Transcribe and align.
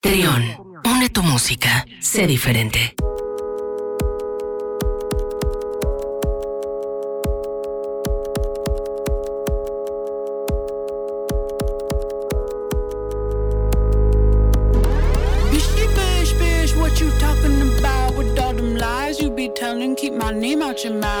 Trión, 0.00 0.42
une 0.82 1.10
tu 1.10 1.22
música, 1.22 1.84
sé 2.00 2.26
diferente. 2.26 2.94
telling, 19.60 19.94
keep 19.94 20.14
my 20.14 20.30
name 20.30 20.62
out 20.62 20.82
your 20.84 20.94
mouth. 20.94 21.19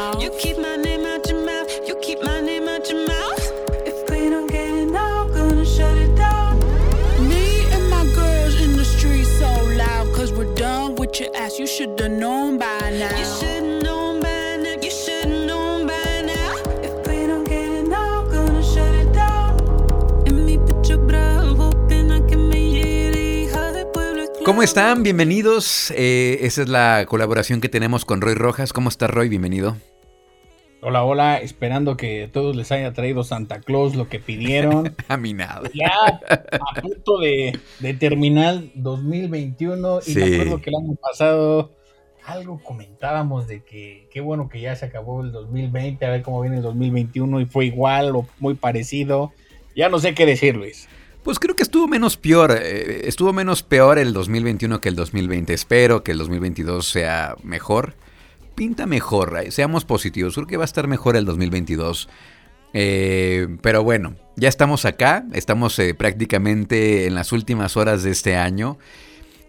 ¿Cómo 24.60 24.66
están? 24.66 25.02
Bienvenidos. 25.02 25.90
Eh, 25.96 26.40
esa 26.42 26.60
es 26.60 26.68
la 26.68 27.06
colaboración 27.08 27.62
que 27.62 27.70
tenemos 27.70 28.04
con 28.04 28.20
Roy 28.20 28.34
Rojas. 28.34 28.74
¿Cómo 28.74 28.90
está 28.90 29.06
Roy? 29.06 29.30
Bienvenido. 29.30 29.78
Hola, 30.82 31.02
hola, 31.02 31.38
esperando 31.38 31.96
que 31.96 32.24
a 32.24 32.30
todos 32.30 32.54
les 32.54 32.70
haya 32.70 32.92
traído 32.92 33.24
Santa 33.24 33.60
Claus 33.62 33.94
lo 33.94 34.10
que 34.10 34.18
pidieron. 34.18 34.94
A 35.08 35.16
mí 35.16 35.32
nada. 35.32 35.62
Ya 35.72 35.90
a 36.28 36.78
punto 36.82 37.20
de, 37.20 37.58
de 37.78 37.94
terminar 37.94 38.64
2021 38.74 40.00
y 40.00 40.02
Sí. 40.12 40.18
me 40.18 40.34
acuerdo 40.34 40.60
que 40.60 40.68
el 40.68 40.76
año 40.76 40.94
pasado 41.00 41.72
algo 42.26 42.60
comentábamos 42.62 43.48
de 43.48 43.64
que 43.64 44.08
qué 44.12 44.20
bueno 44.20 44.50
que 44.50 44.60
ya 44.60 44.76
se 44.76 44.84
acabó 44.84 45.22
el 45.22 45.32
2020, 45.32 46.04
a 46.04 46.10
ver 46.10 46.20
cómo 46.20 46.42
viene 46.42 46.58
el 46.58 46.62
2021 46.62 47.40
y 47.40 47.46
fue 47.46 47.64
igual 47.64 48.14
o 48.14 48.26
muy 48.38 48.52
parecido. 48.56 49.32
Ya 49.74 49.88
no 49.88 49.98
sé 49.98 50.12
qué 50.12 50.26
decir, 50.26 50.54
Luis. 50.54 50.86
Pues 51.22 51.38
creo 51.38 51.54
que 51.54 51.62
estuvo 51.62 51.86
menos 51.86 52.16
peor. 52.16 52.52
eh, 52.52 53.02
estuvo 53.04 53.32
menos 53.32 53.62
peor 53.62 53.98
el 53.98 54.12
2021 54.12 54.80
que 54.80 54.88
el 54.88 54.96
2020. 54.96 55.52
Espero 55.52 56.02
que 56.02 56.12
el 56.12 56.18
2022 56.18 56.86
sea 56.86 57.36
mejor. 57.42 57.94
Pinta 58.54 58.86
mejor. 58.86 59.38
eh, 59.42 59.50
Seamos 59.50 59.84
positivos. 59.84 60.34
Creo 60.34 60.46
que 60.46 60.56
va 60.56 60.64
a 60.64 60.66
estar 60.66 60.88
mejor 60.88 61.16
el 61.16 61.24
2022. 61.26 62.08
Eh, 62.72 63.48
pero 63.62 63.82
bueno, 63.84 64.14
ya 64.36 64.48
estamos 64.48 64.84
acá. 64.86 65.24
Estamos 65.34 65.78
prácticamente 65.98 67.06
en 67.06 67.14
las 67.14 67.32
últimas 67.32 67.76
horas 67.76 68.02
de 68.02 68.10
este 68.12 68.36
año. 68.36 68.78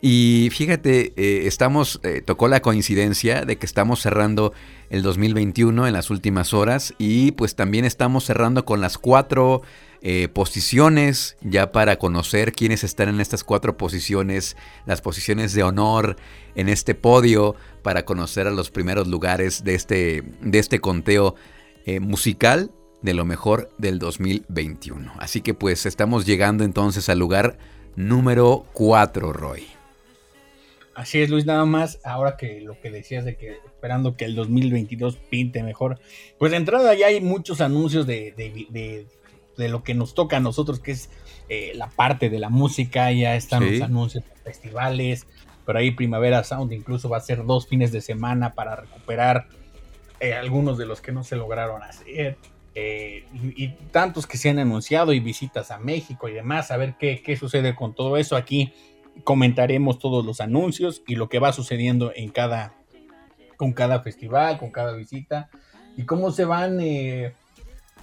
Y 0.03 0.49
fíjate, 0.51 1.13
estamos, 1.47 2.01
tocó 2.25 2.47
la 2.47 2.63
coincidencia 2.63 3.45
de 3.45 3.57
que 3.57 3.67
estamos 3.67 4.01
cerrando 4.01 4.51
el 4.89 5.03
2021 5.03 5.85
en 5.85 5.93
las 5.93 6.09
últimas 6.09 6.55
horas 6.55 6.95
y 6.97 7.33
pues 7.33 7.53
también 7.55 7.85
estamos 7.85 8.25
cerrando 8.25 8.65
con 8.65 8.81
las 8.81 8.97
cuatro 8.97 9.61
eh, 10.01 10.27
posiciones 10.29 11.37
ya 11.41 11.71
para 11.71 11.97
conocer 11.97 12.53
quiénes 12.53 12.83
están 12.83 13.09
en 13.09 13.21
estas 13.21 13.43
cuatro 13.43 13.77
posiciones, 13.77 14.57
las 14.85 15.01
posiciones 15.01 15.53
de 15.53 15.63
honor 15.63 16.15
en 16.55 16.69
este 16.69 16.95
podio 16.95 17.55
para 17.83 18.03
conocer 18.03 18.47
a 18.47 18.51
los 18.51 18.71
primeros 18.71 19.07
lugares 19.07 19.63
de 19.63 19.75
este, 19.75 20.23
de 20.41 20.59
este 20.59 20.79
conteo 20.79 21.35
eh, 21.85 21.99
musical 21.99 22.71
de 23.01 23.13
lo 23.13 23.25
mejor 23.25 23.69
del 23.77 23.99
2021. 23.99 25.13
Así 25.19 25.41
que 25.41 25.53
pues 25.53 25.85
estamos 25.85 26.25
llegando 26.25 26.63
entonces 26.63 27.09
al 27.09 27.19
lugar 27.19 27.57
número 27.95 28.65
4, 28.73 29.33
Roy. 29.33 29.67
Así 30.93 31.21
es, 31.21 31.29
Luis, 31.29 31.45
nada 31.45 31.65
más, 31.65 31.99
ahora 32.03 32.37
que 32.37 32.59
lo 32.61 32.79
que 32.79 32.91
decías 32.91 33.23
de 33.23 33.35
que 33.35 33.57
esperando 33.65 34.15
que 34.17 34.25
el 34.25 34.35
2022 34.35 35.17
pinte 35.29 35.63
mejor, 35.63 35.99
pues 36.37 36.51
de 36.51 36.57
entrada 36.57 36.93
ya 36.93 37.07
hay 37.07 37.21
muchos 37.21 37.61
anuncios 37.61 38.05
de, 38.05 39.05
de 39.57 39.69
lo 39.69 39.83
que 39.83 39.93
nos 39.93 40.13
toca 40.13 40.37
a 40.37 40.39
nosotros, 40.39 40.79
que 40.79 40.91
es 40.91 41.09
eh, 41.49 41.73
la 41.75 41.87
parte 41.89 42.29
de 42.29 42.39
la 42.39 42.49
música, 42.49 43.11
ya 43.11 43.35
están 43.35 43.63
Sí. 43.63 43.71
los 43.79 43.81
anuncios 43.81 44.23
de 44.23 44.31
festivales, 44.43 45.27
pero 45.65 45.79
ahí 45.79 45.91
Primavera 45.91 46.43
Sound 46.43 46.71
incluso 46.73 47.09
va 47.09 47.17
a 47.17 47.21
ser 47.21 47.45
dos 47.45 47.67
fines 47.67 47.91
de 47.91 48.01
semana 48.01 48.53
para 48.53 48.75
recuperar 48.75 49.47
eh, 50.19 50.33
algunos 50.33 50.77
de 50.77 50.85
los 50.85 51.01
que 51.01 51.11
no 51.11 51.23
se 51.23 51.35
lograron 51.35 51.83
hacer. 51.83 52.37
eh, 52.73 53.25
y, 53.33 53.65
y 53.65 53.67
tantos 53.91 54.25
que 54.25 54.37
se 54.37 54.49
han 54.49 54.57
anunciado 54.59 55.11
y 55.11 55.19
visitas 55.19 55.71
a 55.71 55.77
México 55.77 56.29
y 56.29 56.33
demás, 56.33 56.71
a 56.71 56.77
ver 56.77 56.95
qué, 56.97 57.21
qué 57.21 57.35
sucede 57.35 57.75
con 57.75 57.93
todo 57.93 58.15
eso 58.15 58.37
aquí 58.37 58.71
comentaremos 59.25 59.99
todos 59.99 60.25
los 60.25 60.39
anuncios 60.39 61.03
y 61.05 61.15
lo 61.15 61.27
que 61.27 61.39
va 61.39 61.51
sucediendo 61.51 62.13
en 62.15 62.29
cada 62.29 62.73
con 63.57 63.73
cada 63.73 63.99
festival, 64.01 64.57
con 64.57 64.71
cada 64.71 64.93
visita 64.93 65.49
y 65.97 66.05
cómo 66.05 66.31
se 66.31 66.45
van 66.45 66.79
eh, 66.79 67.33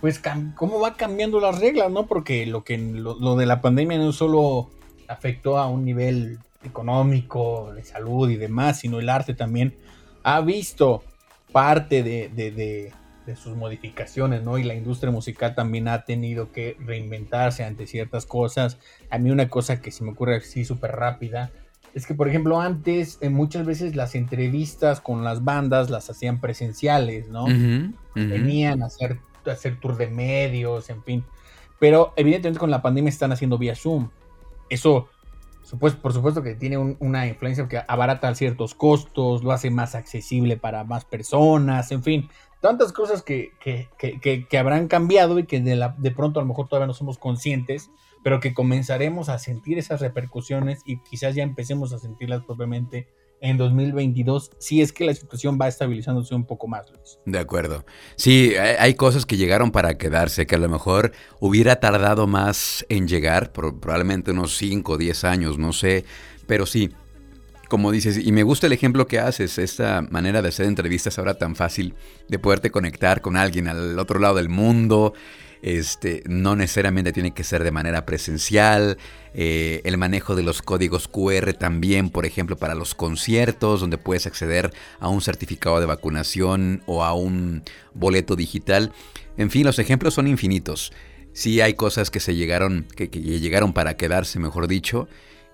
pues 0.00 0.20
cómo 0.54 0.80
va 0.80 0.94
cambiando 0.94 1.40
las 1.40 1.58
reglas, 1.58 1.90
¿no? 1.90 2.06
Porque 2.06 2.46
lo 2.46 2.62
que 2.64 2.78
lo, 2.78 3.18
lo 3.18 3.36
de 3.36 3.46
la 3.46 3.60
pandemia 3.60 3.98
no 3.98 4.12
solo 4.12 4.70
afectó 5.08 5.58
a 5.58 5.68
un 5.68 5.84
nivel 5.84 6.38
económico, 6.64 7.72
de 7.74 7.84
salud 7.84 8.28
y 8.30 8.36
demás, 8.36 8.80
sino 8.80 8.98
el 8.98 9.08
arte 9.08 9.34
también 9.34 9.74
ha 10.22 10.40
visto 10.40 11.02
parte 11.52 12.02
de, 12.02 12.28
de- 12.28 12.50
de- 12.50 12.92
de 13.26 13.36
sus 13.36 13.54
modificaciones, 13.56 14.42
¿no? 14.42 14.56
Y 14.56 14.64
la 14.64 14.74
industria 14.74 15.10
musical 15.12 15.54
también 15.54 15.86
ha 15.88 16.04
tenido 16.06 16.50
que 16.50 16.76
reinventarse 16.80 17.62
ante 17.62 17.86
ciertas 17.86 18.24
cosas. 18.24 18.78
A 19.10 19.18
mí 19.18 19.30
una 19.30 19.50
cosa 19.50 19.82
que 19.82 19.90
se 19.90 20.02
me 20.02 20.12
ocurre 20.12 20.36
así 20.36 20.64
súper 20.64 20.92
rápida 20.92 21.50
es 21.94 22.06
que, 22.06 22.14
por 22.14 22.28
ejemplo, 22.28 22.58
antes 22.60 23.18
eh, 23.20 23.28
muchas 23.28 23.66
veces 23.66 23.96
las 23.96 24.14
entrevistas 24.14 25.02
con 25.02 25.24
las 25.24 25.44
bandas 25.44 25.90
las 25.90 26.08
hacían 26.08 26.40
presenciales, 26.40 27.28
¿no? 27.28 27.46
Venían 28.14 28.82
a 28.82 28.86
hacer, 28.86 29.18
hacer 29.50 29.78
tour 29.80 29.96
de 29.96 30.08
medios, 30.08 30.90
en 30.90 31.02
fin. 31.02 31.24
Pero 31.78 32.12
evidentemente 32.16 32.58
con 32.58 32.70
la 32.70 32.82
pandemia 32.82 33.08
están 33.08 33.32
haciendo 33.32 33.58
vía 33.58 33.74
Zoom. 33.76 34.10
Eso, 34.68 35.08
por 35.80 36.12
supuesto 36.12 36.42
que 36.42 36.54
tiene 36.54 36.76
un- 36.78 36.96
una 37.00 37.26
influencia 37.26 37.68
que 37.68 37.80
abarata 37.86 38.34
ciertos 38.34 38.74
costos, 38.74 39.42
lo 39.44 39.52
hace 39.52 39.70
más 39.70 39.94
accesible 39.94 40.56
para 40.56 40.84
más 40.84 41.04
personas, 41.04 41.92
en 41.92 42.02
fin. 42.02 42.28
Tantas 42.60 42.92
cosas 42.92 43.22
que, 43.22 43.52
que- 43.60 43.88
que- 43.98 44.18
que- 44.20 44.46
que 44.48 44.58
habrán 44.58 44.88
cambiado 44.88 45.38
y 45.38 45.44
que 45.44 45.60
de, 45.60 45.76
la- 45.76 45.94
de 45.98 46.10
pronto 46.10 46.40
a 46.40 46.42
lo 46.42 46.48
mejor 46.48 46.68
todavía 46.68 46.88
no 46.88 46.94
somos 46.94 47.16
conscientes, 47.18 47.90
pero 48.24 48.40
que 48.40 48.52
comenzaremos 48.52 49.28
a 49.28 49.38
sentir 49.38 49.78
esas 49.78 50.00
repercusiones 50.00 50.82
y 50.84 50.98
quizás 51.02 51.36
ya 51.36 51.44
empecemos 51.44 51.92
a 51.92 51.98
sentirlas 51.98 52.42
propiamente 52.44 53.06
en 53.40 53.56
2022, 53.56 54.50
si 54.58 54.82
es 54.82 54.92
que 54.92 55.04
la 55.04 55.14
situación 55.14 55.58
va 55.60 55.68
estabilizándose 55.68 56.34
un 56.34 56.44
poco 56.44 56.66
más, 56.66 56.90
Luis. 56.90 57.18
De 57.24 57.38
acuerdo. 57.38 57.84
Sí, 58.16 58.54
hay, 58.56 58.94
cosas 58.94 59.26
que 59.26 59.36
llegaron 59.36 59.70
para 59.70 59.96
quedarse, 59.96 60.46
que 60.46 60.56
a 60.56 60.58
lo 60.58 60.68
mejor 60.68 61.12
hubiera 61.40 61.76
tardado 61.80 62.26
más 62.26 62.84
en 62.88 63.06
llegar, 63.06 63.52
pro- 63.52 63.78
probablemente 63.78 64.32
unos 64.32 64.56
5 64.56 64.92
o 64.92 64.98
10 64.98 65.24
años, 65.24 65.58
no 65.58 65.72
sé, 65.72 66.04
pero 66.46 66.66
sí, 66.66 66.90
como 67.68 67.92
dices, 67.92 68.18
y 68.18 68.32
me 68.32 68.42
gusta 68.42 68.66
el 68.66 68.72
ejemplo 68.72 69.06
que 69.06 69.18
haces, 69.18 69.58
esta 69.58 70.00
manera 70.00 70.40
de 70.42 70.48
hacer 70.48 70.66
entrevistas 70.66 71.18
ahora 71.18 71.34
tan 71.34 71.54
fácil, 71.54 71.94
de 72.28 72.38
poderte 72.38 72.70
conectar 72.70 73.20
con 73.20 73.36
alguien 73.36 73.68
al 73.68 73.98
otro 73.98 74.18
lado 74.18 74.36
del 74.36 74.48
mundo, 74.48 75.12
este, 75.62 76.22
no 76.26 76.56
necesariamente 76.56 77.12
tiene 77.12 77.32
que 77.32 77.44
ser 77.44 77.64
de 77.64 77.70
manera 77.70 78.06
presencial, 78.06 78.98
eh, 79.34 79.80
el 79.84 79.98
manejo 79.98 80.34
de 80.34 80.42
los 80.42 80.62
códigos 80.62 81.08
QR 81.08 81.52
también, 81.52 82.10
por 82.10 82.26
ejemplo, 82.26 82.56
para 82.56 82.74
los 82.74 82.94
conciertos, 82.94 83.80
donde 83.80 83.98
puedes 83.98 84.26
acceder 84.26 84.72
a 85.00 85.08
un 85.08 85.20
certificado 85.20 85.80
de 85.80 85.86
vacunación 85.86 86.82
o 86.86 87.04
a 87.04 87.14
un 87.14 87.62
boleto 87.94 88.36
digital. 88.36 88.92
En 89.36 89.50
fin, 89.50 89.64
los 89.64 89.78
ejemplos 89.78 90.14
son 90.14 90.26
infinitos. 90.26 90.92
Sí 91.32 91.60
hay 91.60 91.74
cosas 91.74 92.10
que 92.10 92.20
se 92.20 92.34
llegaron, 92.34 92.86
que, 92.96 93.10
que 93.10 93.20
llegaron 93.20 93.72
para 93.72 93.96
quedarse, 93.96 94.38
mejor 94.38 94.66
dicho. 94.66 95.08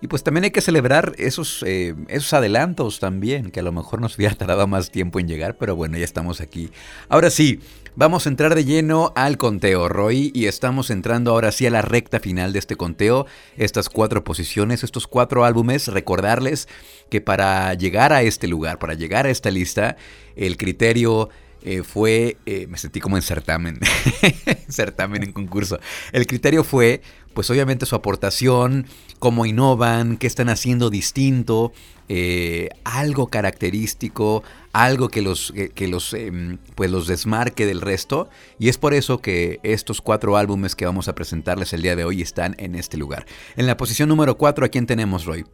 Y 0.04 0.06
pues 0.06 0.22
también 0.22 0.44
hay 0.44 0.50
que 0.50 0.60
celebrar 0.60 1.14
esos, 1.16 1.64
eh, 1.66 1.94
esos 2.08 2.34
adelantos 2.34 3.00
también, 3.00 3.50
que 3.50 3.60
a 3.60 3.62
lo 3.62 3.72
mejor 3.72 4.02
nos 4.02 4.16
hubiera 4.16 4.34
tardado 4.36 4.66
más 4.66 4.90
tiempo 4.90 5.18
en 5.18 5.26
llegar, 5.26 5.56
pero 5.56 5.76
bueno, 5.76 5.96
ya 5.96 6.04
estamos 6.04 6.42
aquí. 6.42 6.68
Ahora 7.08 7.30
sí, 7.30 7.60
vamos 7.96 8.26
a 8.26 8.28
entrar 8.28 8.54
de 8.54 8.66
lleno 8.66 9.14
al 9.16 9.38
conteo, 9.38 9.88
Roy, 9.88 10.30
y 10.34 10.44
estamos 10.44 10.90
entrando 10.90 11.30
ahora 11.30 11.52
sí 11.52 11.64
a 11.64 11.70
la 11.70 11.80
recta 11.80 12.20
final 12.20 12.52
de 12.52 12.58
este 12.58 12.76
conteo, 12.76 13.24
estas 13.56 13.88
cuatro 13.88 14.24
posiciones, 14.24 14.84
estos 14.84 15.06
cuatro 15.06 15.46
álbumes, 15.46 15.88
recordarles 15.88 16.68
que 17.08 17.22
para 17.22 17.72
llegar 17.72 18.12
a 18.12 18.20
este 18.20 18.46
lugar, 18.46 18.78
para 18.78 18.92
llegar 18.92 19.24
a 19.24 19.30
esta 19.30 19.50
lista, 19.50 19.96
el 20.36 20.58
criterio 20.58 21.30
eh, 21.66 21.82
fue, 21.82 22.36
eh, 22.44 22.66
me 22.66 22.76
sentí 22.76 23.00
como 23.00 23.16
en 23.16 23.22
certamen, 23.22 23.80
certamen 24.68 25.22
en 25.22 25.32
concurso. 25.32 25.80
El 26.12 26.26
criterio 26.26 26.62
fue, 26.62 27.00
pues 27.34 27.50
obviamente 27.50 27.86
su 27.86 27.96
aportación, 27.96 28.86
cómo 29.18 29.44
innovan, 29.46 30.16
qué 30.16 30.26
están 30.26 30.48
haciendo 30.48 30.90
distinto, 30.90 31.72
eh, 32.08 32.68
algo 32.84 33.26
característico, 33.26 34.42
algo 34.72 35.08
que 35.08 35.22
los, 35.22 35.52
que, 35.52 35.70
que 35.70 35.88
los, 35.88 36.14
eh, 36.14 36.58
pues 36.74 36.90
los 36.90 37.06
desmarque 37.06 37.66
del 37.66 37.80
resto. 37.80 38.28
Y 38.58 38.68
es 38.68 38.78
por 38.78 38.94
eso 38.94 39.18
que 39.18 39.60
estos 39.62 40.00
cuatro 40.00 40.36
álbumes 40.36 40.74
que 40.74 40.86
vamos 40.86 41.08
a 41.08 41.14
presentarles 41.14 41.72
el 41.72 41.82
día 41.82 41.96
de 41.96 42.04
hoy 42.04 42.22
están 42.22 42.54
en 42.58 42.74
este 42.74 42.96
lugar. 42.96 43.26
En 43.56 43.66
la 43.66 43.76
posición 43.76 44.08
número 44.08 44.38
4, 44.38 44.64
¿a 44.64 44.68
quién 44.68 44.86
tenemos, 44.86 45.24
Roy? 45.24 45.44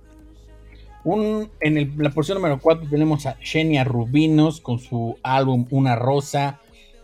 Un, 1.03 1.51
en 1.61 1.95
la 1.97 2.11
porción 2.11 2.37
número 2.37 2.59
4 2.59 2.89
tenemos 2.91 3.25
a 3.25 3.37
Xenia 3.43 3.85
Rubinos 3.85 4.61
con 4.61 4.79
su 4.79 5.17
álbum 5.23 5.67
Una 5.71 5.97
Rosa. 5.97 6.61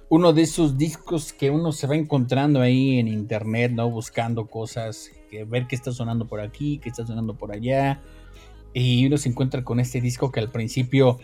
Uno 0.08 0.32
de 0.32 0.42
esos 0.42 0.78
discos 0.78 1.32
que 1.32 1.50
uno 1.50 1.72
se 1.72 1.86
va 1.86 1.96
encontrando 1.96 2.60
ahí 2.60 2.98
en 2.98 3.08
internet, 3.08 3.72
¿no? 3.72 3.90
Buscando 3.90 4.46
cosas, 4.46 5.10
que 5.30 5.44
ver 5.44 5.66
qué 5.66 5.74
está 5.74 5.92
sonando 5.92 6.26
por 6.26 6.40
aquí, 6.40 6.78
qué 6.78 6.88
está 6.88 7.04
sonando 7.04 7.34
por 7.34 7.52
allá. 7.52 8.00
Y 8.72 9.06
uno 9.06 9.18
se 9.18 9.28
encuentra 9.28 9.64
con 9.64 9.80
este 9.80 10.00
disco 10.00 10.30
que 10.30 10.40
al 10.40 10.50
principio 10.50 11.18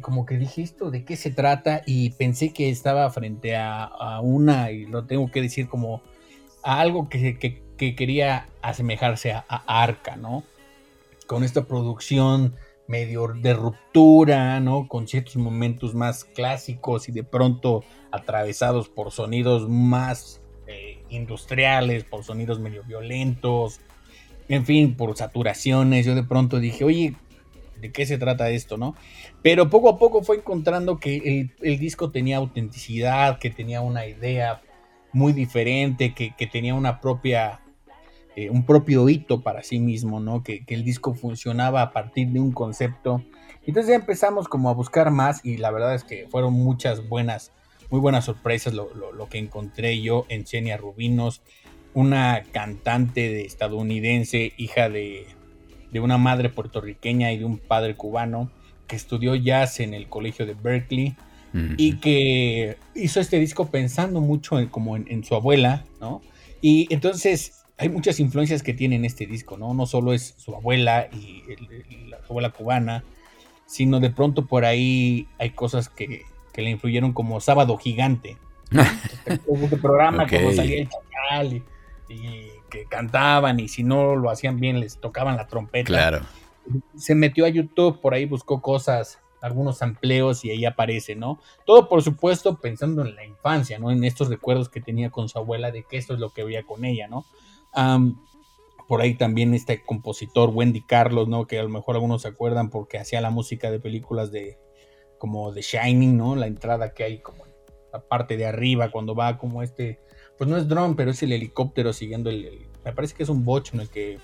como 0.00 0.26
que 0.26 0.38
dije 0.38 0.62
esto, 0.62 0.90
¿de 0.90 1.04
qué 1.04 1.16
se 1.16 1.30
trata? 1.30 1.82
Y 1.86 2.10
pensé 2.10 2.52
que 2.52 2.70
estaba 2.70 3.08
frente 3.10 3.56
a, 3.56 4.20
una, 4.22 4.70
y 4.70 4.86
lo 4.86 5.04
tengo 5.04 5.30
que 5.30 5.42
decir 5.42 5.68
como 5.68 6.02
a 6.62 6.80
algo 6.80 7.08
que, 7.08 7.62
quería 7.76 8.48
asemejarse 8.60 9.32
a, 9.32 9.44
Arca, 9.66 10.16
¿no? 10.16 10.44
Con 11.26 11.44
esta 11.44 11.64
producción 11.64 12.54
medio 12.86 13.28
de 13.28 13.54
ruptura, 13.54 14.60
¿no? 14.60 14.88
Con 14.88 15.08
ciertos 15.08 15.36
momentos 15.36 15.94
más 15.94 16.24
clásicos 16.24 17.08
y 17.08 17.12
de 17.12 17.24
pronto 17.24 17.84
atravesados 18.10 18.88
por 18.88 19.10
sonidos 19.10 19.68
más 19.68 20.42
eh, 20.66 21.02
industriales, 21.08 22.04
por 22.04 22.24
sonidos 22.24 22.60
medio 22.60 22.82
violentos, 22.84 23.80
en 24.48 24.66
fin, 24.66 24.94
por 24.94 25.16
saturaciones. 25.16 26.04
Yo 26.04 26.14
de 26.14 26.24
pronto 26.24 26.60
dije, 26.60 26.84
oye, 26.84 27.14
de 27.82 27.90
qué 27.90 28.06
se 28.06 28.16
trata 28.16 28.50
esto, 28.50 28.76
¿no? 28.76 28.94
Pero 29.42 29.68
poco 29.68 29.88
a 29.88 29.98
poco 29.98 30.22
fue 30.22 30.36
encontrando 30.36 30.98
que 30.98 31.50
el, 31.60 31.78
disco 31.78 32.10
tenía 32.10 32.36
autenticidad, 32.36 33.38
que 33.38 33.50
tenía 33.50 33.80
una 33.80 34.06
idea 34.06 34.62
muy 35.12 35.32
diferente, 35.32 36.14
que, 36.14 36.46
tenía 36.46 36.74
una 36.74 37.00
propia, 37.00 37.60
eh, 38.36 38.50
un 38.50 38.64
propio 38.64 39.08
hito 39.08 39.42
para 39.42 39.62
sí 39.62 39.78
mismo, 39.78 40.20
¿no? 40.20 40.42
Que, 40.42 40.64
el 40.68 40.84
disco 40.84 41.14
funcionaba 41.14 41.82
a 41.82 41.92
partir 41.92 42.28
de 42.28 42.40
un 42.40 42.52
concepto. 42.52 43.22
Entonces 43.66 43.90
ya 43.90 43.96
empezamos 43.96 44.48
como 44.48 44.70
a 44.70 44.74
buscar 44.74 45.10
más 45.10 45.44
y 45.44 45.58
la 45.58 45.70
verdad 45.70 45.94
es 45.94 46.04
que 46.04 46.26
fueron 46.30 46.54
muchas 46.54 47.08
buenas, 47.08 47.52
muy 47.90 48.00
buenas 48.00 48.24
sorpresas 48.24 48.74
lo, 48.74 48.88
que 49.28 49.38
encontré 49.38 50.00
yo 50.00 50.26
en 50.28 50.46
Xenia 50.46 50.76
Rubinos, 50.76 51.42
una 51.94 52.42
cantante 52.52 53.28
de 53.28 53.42
estadounidense, 53.42 54.52
hija 54.56 54.88
de, 54.88 55.26
de 55.92 56.00
una 56.00 56.18
madre 56.18 56.48
puertorriqueña 56.48 57.32
y 57.32 57.38
de 57.38 57.44
un 57.44 57.58
padre 57.58 57.94
cubano 57.94 58.50
que 58.86 58.96
estudió 58.96 59.34
jazz 59.34 59.78
en 59.80 59.94
el 59.94 60.08
colegio 60.08 60.46
de 60.46 60.54
Berkeley 60.54 61.16
y 61.76 61.96
que 61.96 62.78
hizo 62.94 63.20
este 63.20 63.38
disco 63.38 63.66
pensando 63.70 64.20
mucho 64.20 64.58
en, 64.58 64.68
como 64.68 64.96
en, 64.96 65.22
su 65.22 65.34
abuela, 65.34 65.84
¿no? 66.00 66.22
Y 66.62 66.86
entonces 66.90 67.61
hay 67.82 67.88
muchas 67.88 68.20
influencias 68.20 68.62
que 68.62 68.74
tiene 68.74 68.96
en 68.96 69.04
este 69.04 69.26
disco, 69.26 69.56
¿no? 69.56 69.74
No 69.74 69.86
solo 69.86 70.12
es 70.12 70.34
su 70.38 70.54
abuela 70.54 71.08
y 71.12 71.42
la 72.08 72.18
abuela 72.28 72.50
cubana, 72.50 73.04
sino 73.66 74.00
de 74.00 74.10
pronto 74.10 74.46
por 74.46 74.64
ahí 74.64 75.26
hay 75.38 75.50
cosas 75.50 75.88
que, 75.88 76.24
le 76.54 76.70
influyeron 76.70 77.12
como 77.12 77.40
Sábado 77.40 77.76
Gigante. 77.78 78.36
este 79.26 79.76
programa 79.78 80.26
como 80.26 80.52
salía 80.52 80.82
el 80.82 80.88
chacal 80.88 81.52
y 81.54 81.62
que 82.70 82.84
cantaban 82.86 83.60
y 83.60 83.68
si 83.68 83.82
no 83.82 84.16
lo 84.16 84.30
hacían 84.30 84.60
bien 84.60 84.80
les 84.80 84.98
tocaban 84.98 85.36
la 85.36 85.46
trompeta. 85.46 85.86
Claro. 85.86 86.20
Se 86.96 87.14
metió 87.14 87.44
a 87.44 87.48
YouTube, 87.48 88.00
por 88.00 88.14
ahí 88.14 88.24
buscó 88.26 88.62
cosas, 88.62 89.18
algunos 89.40 89.82
empleos 89.82 90.44
y 90.44 90.50
ahí 90.50 90.64
aparece, 90.64 91.16
¿no? 91.16 91.40
Todo 91.66 91.88
por 91.88 92.02
supuesto 92.02 92.60
pensando 92.60 93.02
en 93.02 93.16
la 93.16 93.24
infancia, 93.24 93.78
¿no? 93.78 93.90
En 93.90 94.04
estos 94.04 94.28
recuerdos 94.28 94.68
que 94.68 94.80
tenía 94.80 95.10
con 95.10 95.28
su 95.28 95.38
abuela 95.38 95.70
de 95.70 95.82
que 95.82 95.96
esto 95.96 96.14
es 96.14 96.20
lo 96.20 96.30
que 96.30 96.44
veía 96.44 96.62
con 96.62 96.84
ella, 96.84 97.08
¿no? 97.08 97.24
Por 98.88 99.00
ahí 99.00 99.14
también 99.14 99.54
este 99.54 99.82
compositor 99.82 100.50
Wendy 100.50 100.82
Carlos, 100.82 101.28
¿no? 101.28 101.46
Que 101.46 101.58
a 101.58 101.62
lo 101.62 101.68
mejor 101.68 101.94
algunos 101.94 102.22
se 102.22 102.28
acuerdan 102.28 102.70
porque 102.70 102.98
hacía 102.98 103.20
la 103.20 103.30
música 103.30 103.70
de 103.70 103.80
películas 103.80 104.30
de 104.30 104.58
como 105.18 105.52
The 105.52 105.62
Shining, 105.62 106.16
¿no? 106.16 106.36
La 106.36 106.46
entrada 106.46 106.94
que 106.94 107.04
hay 107.04 107.18
como 107.20 107.44
la 107.92 108.00
parte 108.00 108.36
de 108.36 108.46
arriba 108.46 108.90
cuando 108.90 109.14
va 109.14 109.38
como 109.38 109.62
este 109.62 110.00
pues 110.36 110.48
no 110.48 110.56
es 110.56 110.66
drone, 110.66 110.94
pero 110.96 111.10
es 111.10 111.22
el 111.22 111.32
helicóptero 111.32 111.92
siguiendo 111.92 112.30
el, 112.30 112.66
me 112.84 112.92
parece 112.92 113.14
que 113.14 113.22
es 113.22 113.28
un 113.28 113.44
bocho 113.44 113.74
en 113.74 113.82
el 113.82 113.90
que, 113.90 114.18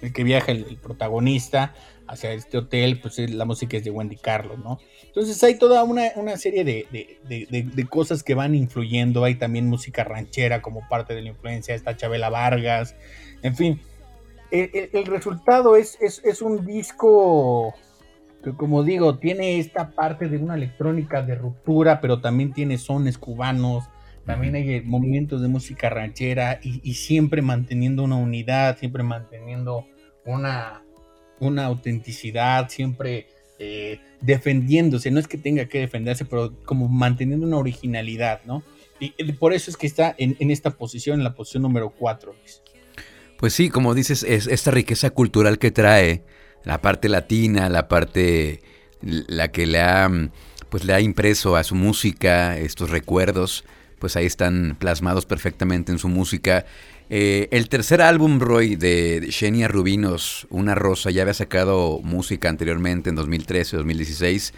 el 0.00 0.12
que 0.12 0.24
viaja 0.24 0.52
el, 0.52 0.76
protagonista 0.78 1.74
hacia 2.10 2.32
este 2.32 2.58
hotel, 2.58 3.00
pues 3.00 3.18
la 3.30 3.44
música 3.44 3.76
es 3.76 3.84
de 3.84 3.90
Wendy 3.90 4.16
Carlos, 4.16 4.58
¿no? 4.58 4.78
Entonces 5.04 5.42
hay 5.44 5.56
toda 5.58 5.84
una, 5.84 6.36
serie 6.36 6.64
de, 6.64 7.86
cosas 7.88 8.22
que 8.22 8.34
van 8.34 8.54
influyendo, 8.54 9.24
hay 9.24 9.36
también 9.36 9.66
música 9.66 10.04
ranchera 10.04 10.60
como 10.60 10.86
parte 10.88 11.14
de 11.14 11.22
la 11.22 11.28
influencia, 11.28 11.74
está 11.74 11.96
Chabela 11.96 12.28
Vargas, 12.28 12.96
en 13.42 13.56
fin, 13.56 13.80
el, 14.50 15.06
resultado 15.06 15.76
es, 15.76 15.96
es, 16.00 16.20
es 16.24 16.42
un 16.42 16.66
disco 16.66 17.74
que 18.42 18.52
como 18.54 18.82
digo, 18.82 19.18
tiene 19.18 19.58
esta 19.58 19.90
parte 19.90 20.28
de 20.28 20.38
una 20.38 20.54
electrónica 20.54 21.22
de 21.22 21.34
ruptura, 21.34 22.00
pero 22.00 22.20
también 22.20 22.52
tiene 22.52 22.78
sones 22.78 23.18
cubanos, 23.18 23.84
también 24.24 24.54
hay 24.54 24.74
eh, 24.74 24.82
movimientos 24.84 25.42
de 25.42 25.48
música 25.48 25.90
ranchera 25.90 26.60
y, 26.62 26.94
siempre 26.94 27.42
manteniendo 27.42 28.02
una 28.02 28.16
unidad, 28.16 28.78
siempre 28.78 29.02
manteniendo 29.02 29.86
una, 30.24 30.82
una 31.40 31.64
autenticidad, 31.64 32.68
siempre 32.68 33.28
eh, 33.58 34.00
defendiéndose. 34.20 35.10
No 35.10 35.18
es 35.18 35.26
que 35.26 35.38
tenga 35.38 35.66
que 35.66 35.80
defenderse, 35.80 36.24
pero 36.24 36.54
como 36.64 36.88
manteniendo 36.88 37.46
una 37.46 37.58
originalidad, 37.58 38.42
¿no? 38.44 38.62
Y, 39.00 39.10
por 39.32 39.54
eso 39.54 39.70
es 39.70 39.78
que 39.78 39.86
está 39.86 40.14
en, 40.18 40.50
esta 40.50 40.72
posición, 40.72 41.18
en 41.18 41.24
la 41.24 41.34
posición 41.34 41.62
número 41.62 41.90
4. 41.90 42.34
Pues 43.38 43.54
sí, 43.54 43.70
como 43.70 43.94
dices, 43.94 44.22
es 44.22 44.46
esta 44.46 44.70
riqueza 44.70 45.08
cultural 45.10 45.58
que 45.58 45.70
trae 45.70 46.22
la 46.64 46.82
parte 46.82 47.08
latina, 47.08 47.70
la 47.70 47.88
parte 47.88 48.60
la 49.00 49.50
que 49.50 49.66
le 49.66 49.80
ha 49.80 50.10
pues 50.68 50.84
le 50.84 50.92
ha 50.92 51.00
impreso 51.00 51.56
a 51.56 51.64
su 51.64 51.74
música 51.74 52.58
estos 52.58 52.90
recuerdos 52.90 53.64
pues 54.00 54.16
ahí 54.16 54.26
están 54.26 54.76
plasmados 54.80 55.26
perfectamente 55.26 55.92
en 55.92 55.98
su 55.98 56.08
música. 56.08 56.64
Eh, 57.12 57.48
el 57.50 57.68
tercer 57.68 58.02
álbum, 58.02 58.38
Roy, 58.38 58.76
de 58.76 59.26
Xenia 59.32 59.66
Rubinos, 59.66 60.46
Una 60.48 60.76
Rosa, 60.76 61.10
ya 61.10 61.22
había 61.22 61.34
sacado 61.34 61.98
música 62.04 62.48
anteriormente 62.48 63.10
en 63.10 63.16
2013, 63.16 63.78
2016. 63.78 64.54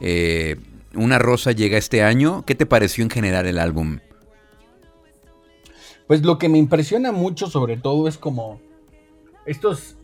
Eh, 0.00 0.56
Una 0.94 1.18
Rosa 1.18 1.52
llega 1.52 1.78
este 1.78 2.02
año. 2.02 2.44
¿Qué 2.44 2.54
te 2.54 2.66
pareció 2.66 3.02
en 3.04 3.10
general 3.10 3.46
el 3.46 3.58
álbum? 3.58 4.00
Pues 6.06 6.22
lo 6.22 6.38
que 6.38 6.50
me 6.50 6.58
impresiona 6.58 7.10
mucho 7.10 7.46
sobre 7.48 7.78
todo 7.78 8.06
es 8.06 8.18
como 8.18 8.60
estos... 9.46 9.96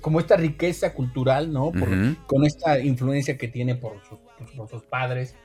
como 0.00 0.18
esta 0.18 0.36
riqueza 0.36 0.92
cultural, 0.92 1.52
¿no? 1.52 1.70
Con 2.26 2.44
esta 2.44 2.80
influencia 2.80 3.38
que 3.38 3.46
tiene 3.46 3.76
por 3.76 4.00
sus, 4.08 4.82
padres 4.82 5.36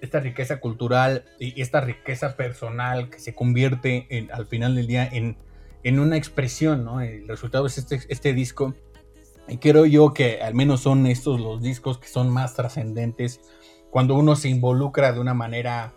esta 0.00 0.20
riqueza 0.20 0.60
cultural 0.60 1.24
y 1.38 1.60
esta 1.60 1.80
riqueza 1.80 2.36
personal 2.36 3.10
que 3.10 3.18
se 3.18 3.34
convierte 3.34 4.06
en, 4.10 4.30
al 4.32 4.46
final 4.46 4.74
del 4.74 4.86
día 4.86 5.08
en, 5.10 5.36
en 5.82 5.98
una 5.98 6.16
expresión, 6.16 6.84
¿no? 6.84 7.00
El 7.00 7.26
resultado 7.28 7.66
es 7.66 7.78
este, 7.78 8.00
este 8.08 8.32
disco. 8.32 8.74
Y 9.48 9.58
creo 9.58 9.86
yo 9.86 10.12
que 10.12 10.42
al 10.42 10.54
menos 10.54 10.80
son 10.80 11.06
estos 11.06 11.40
los 11.40 11.62
discos 11.62 11.98
que 11.98 12.08
son 12.08 12.30
más 12.30 12.54
trascendentes 12.54 13.40
cuando 13.90 14.14
uno 14.16 14.36
se 14.36 14.48
involucra 14.48 15.12
de 15.12 15.20
una 15.20 15.34
manera 15.34 15.94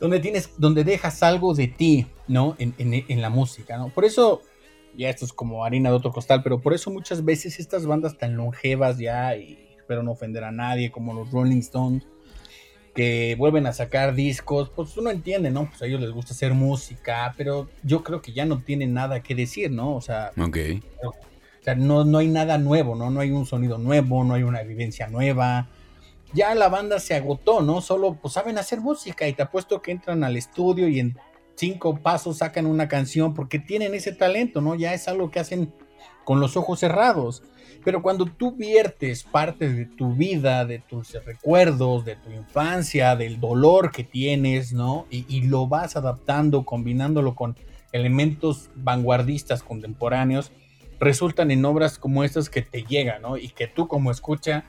donde 0.00 0.20
tienes, 0.20 0.50
donde 0.58 0.84
dejas 0.84 1.22
algo 1.22 1.54
de 1.54 1.68
ti, 1.68 2.06
¿no? 2.28 2.56
En, 2.58 2.74
en, 2.78 3.04
en, 3.08 3.20
la 3.22 3.30
música, 3.30 3.76
¿no? 3.76 3.88
Por 3.88 4.04
eso, 4.04 4.42
ya 4.96 5.08
esto 5.08 5.24
es 5.24 5.32
como 5.32 5.64
harina 5.64 5.90
de 5.90 5.96
otro 5.96 6.12
costal, 6.12 6.42
pero 6.42 6.60
por 6.60 6.74
eso 6.74 6.90
muchas 6.90 7.24
veces 7.24 7.58
estas 7.58 7.86
bandas 7.86 8.18
tan 8.18 8.36
longevas 8.36 8.98
ya, 8.98 9.36
y 9.36 9.68
espero 9.76 10.02
no 10.02 10.12
ofender 10.12 10.44
a 10.44 10.52
nadie, 10.52 10.90
como 10.90 11.14
los 11.14 11.30
Rolling 11.30 11.58
Stones, 11.58 12.06
que 12.94 13.34
vuelven 13.36 13.66
a 13.66 13.72
sacar 13.72 14.14
discos, 14.14 14.70
pues 14.70 14.96
uno 14.96 15.10
entiende, 15.10 15.50
¿no? 15.50 15.68
Pues 15.68 15.82
a 15.82 15.86
ellos 15.86 16.00
les 16.00 16.10
gusta 16.10 16.32
hacer 16.32 16.54
música, 16.54 17.34
pero 17.36 17.68
yo 17.82 18.04
creo 18.04 18.22
que 18.22 18.32
ya 18.32 18.44
no 18.44 18.62
tienen 18.62 18.94
nada 18.94 19.22
que 19.22 19.34
decir, 19.34 19.70
¿no? 19.70 19.96
O 19.96 20.00
sea, 20.00 20.30
okay. 20.40 20.82
o 21.02 21.12
sea 21.60 21.74
no, 21.74 22.04
no 22.04 22.18
hay 22.18 22.28
nada 22.28 22.56
nuevo, 22.56 22.94
¿no? 22.94 23.10
No 23.10 23.20
hay 23.20 23.32
un 23.32 23.46
sonido 23.46 23.78
nuevo, 23.78 24.22
no 24.22 24.34
hay 24.34 24.44
una 24.44 24.62
vivencia 24.62 25.08
nueva. 25.08 25.68
Ya 26.32 26.54
la 26.54 26.68
banda 26.68 27.00
se 27.00 27.14
agotó, 27.14 27.62
¿no? 27.62 27.80
Solo 27.80 28.16
pues 28.20 28.34
saben 28.34 28.58
hacer 28.58 28.80
música 28.80 29.26
y 29.26 29.32
te 29.32 29.42
apuesto 29.42 29.82
que 29.82 29.90
entran 29.90 30.22
al 30.22 30.36
estudio 30.36 30.88
y 30.88 31.00
en 31.00 31.18
cinco 31.56 31.96
pasos 31.96 32.38
sacan 32.38 32.66
una 32.66 32.88
canción 32.88 33.34
porque 33.34 33.58
tienen 33.58 33.94
ese 33.94 34.12
talento, 34.12 34.60
¿no? 34.60 34.76
Ya 34.76 34.94
es 34.94 35.08
algo 35.08 35.30
que 35.30 35.40
hacen 35.40 35.72
con 36.24 36.38
los 36.38 36.56
ojos 36.56 36.78
cerrados. 36.78 37.42
Pero 37.84 38.00
cuando 38.00 38.24
tú 38.24 38.52
viertes 38.52 39.24
parte 39.24 39.70
de 39.70 39.84
tu 39.84 40.14
vida, 40.14 40.64
de 40.64 40.78
tus 40.78 41.12
recuerdos, 41.24 42.06
de 42.06 42.16
tu 42.16 42.30
infancia, 42.30 43.14
del 43.14 43.38
dolor 43.38 43.92
que 43.92 44.04
tienes, 44.04 44.72
¿no? 44.72 45.06
Y, 45.10 45.42
lo 45.42 45.66
vas 45.66 45.94
adaptando, 45.94 46.64
combinándolo 46.64 47.34
con 47.34 47.56
elementos 47.92 48.70
vanguardistas 48.74 49.62
contemporáneos, 49.62 50.50
resultan 50.98 51.50
en 51.50 51.62
obras 51.66 51.98
como 51.98 52.24
estas 52.24 52.48
que 52.48 52.62
te 52.62 52.84
llegan, 52.84 53.20
¿no? 53.20 53.36
Y 53.36 53.48
que 53.48 53.66
tú 53.66 53.86
como 53.86 54.10
escucha, 54.10 54.64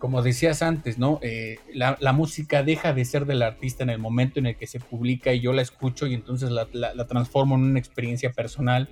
como 0.00 0.20
decías 0.20 0.60
antes, 0.60 0.98
¿no? 0.98 1.20
Eh, 1.22 1.60
la, 1.72 2.12
música 2.12 2.64
deja 2.64 2.92
de 2.92 3.04
ser 3.04 3.26
del 3.26 3.42
artista 3.42 3.84
en 3.84 3.90
el 3.90 3.98
momento 3.98 4.40
en 4.40 4.46
el 4.46 4.56
que 4.56 4.66
se 4.66 4.80
publica 4.80 5.32
y 5.32 5.40
yo 5.40 5.52
la 5.52 5.62
escucho 5.62 6.08
y 6.08 6.14
entonces 6.14 6.50
la 6.50 7.06
transformo 7.06 7.54
en 7.54 7.62
una 7.62 7.78
experiencia 7.78 8.32
personal 8.32 8.88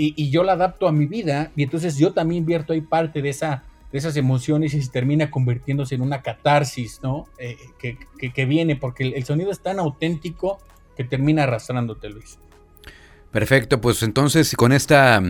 y, 0.00 0.30
yo 0.30 0.44
la 0.44 0.52
adapto 0.52 0.86
a 0.86 0.92
mi 0.92 1.06
vida 1.06 1.50
y 1.56 1.64
entonces 1.64 1.98
yo 1.98 2.12
también 2.12 2.42
invierto 2.42 2.72
ahí 2.72 2.80
parte 2.80 3.20
de, 3.20 3.30
esa, 3.30 3.64
de 3.90 3.98
esas 3.98 4.16
emociones 4.16 4.72
y 4.72 4.80
se 4.80 4.90
termina 4.90 5.28
convirtiéndose 5.28 5.96
en 5.96 6.02
una 6.02 6.22
catarsis, 6.22 7.00
¿no? 7.02 7.26
Eh, 7.38 7.56
que, 7.78 8.46
viene 8.46 8.76
porque 8.76 9.08
el, 9.08 9.24
sonido 9.24 9.50
es 9.50 9.60
tan 9.60 9.80
auténtico 9.80 10.60
que 10.96 11.02
termina 11.02 11.42
arrastrándote, 11.42 12.10
Luis. 12.10 12.38
Perfecto, 13.32 13.80
pues 13.80 14.04
entonces 14.04 14.54
con 14.54 14.70
esta, 14.70 15.20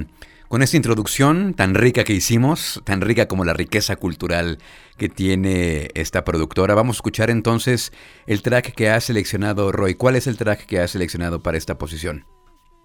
con 0.49 0.63
esta 0.63 0.77
introducción 0.77 1.55
tan 1.55 1.75
rica 1.75 2.05
que 2.05 2.13
hicimos, 2.13 2.83
tan 2.85 3.01
rica 3.01 3.27
como 3.27 3.47
la 3.47 3.55
riqueza 3.55 3.97
cultural 3.97 4.59
que 4.99 5.09
tiene 5.09 5.89
esta 5.95 6.25
productora, 6.25 6.75
vamos 6.75 6.97
a 6.97 6.99
escuchar 6.99 7.31
entonces 7.31 7.91
el 8.27 8.43
track 8.43 8.75
que 8.75 8.91
ha 8.91 9.01
seleccionado 9.01 9.73
Roy. 9.73 9.95
¿Cuál 9.95 10.17
es 10.17 10.27
el 10.27 10.37
track 10.37 10.67
que 10.67 10.81
ha 10.81 10.89
seleccionado 10.89 11.43
para 11.43 11.57
esta 11.57 11.79
posición? 11.79 12.27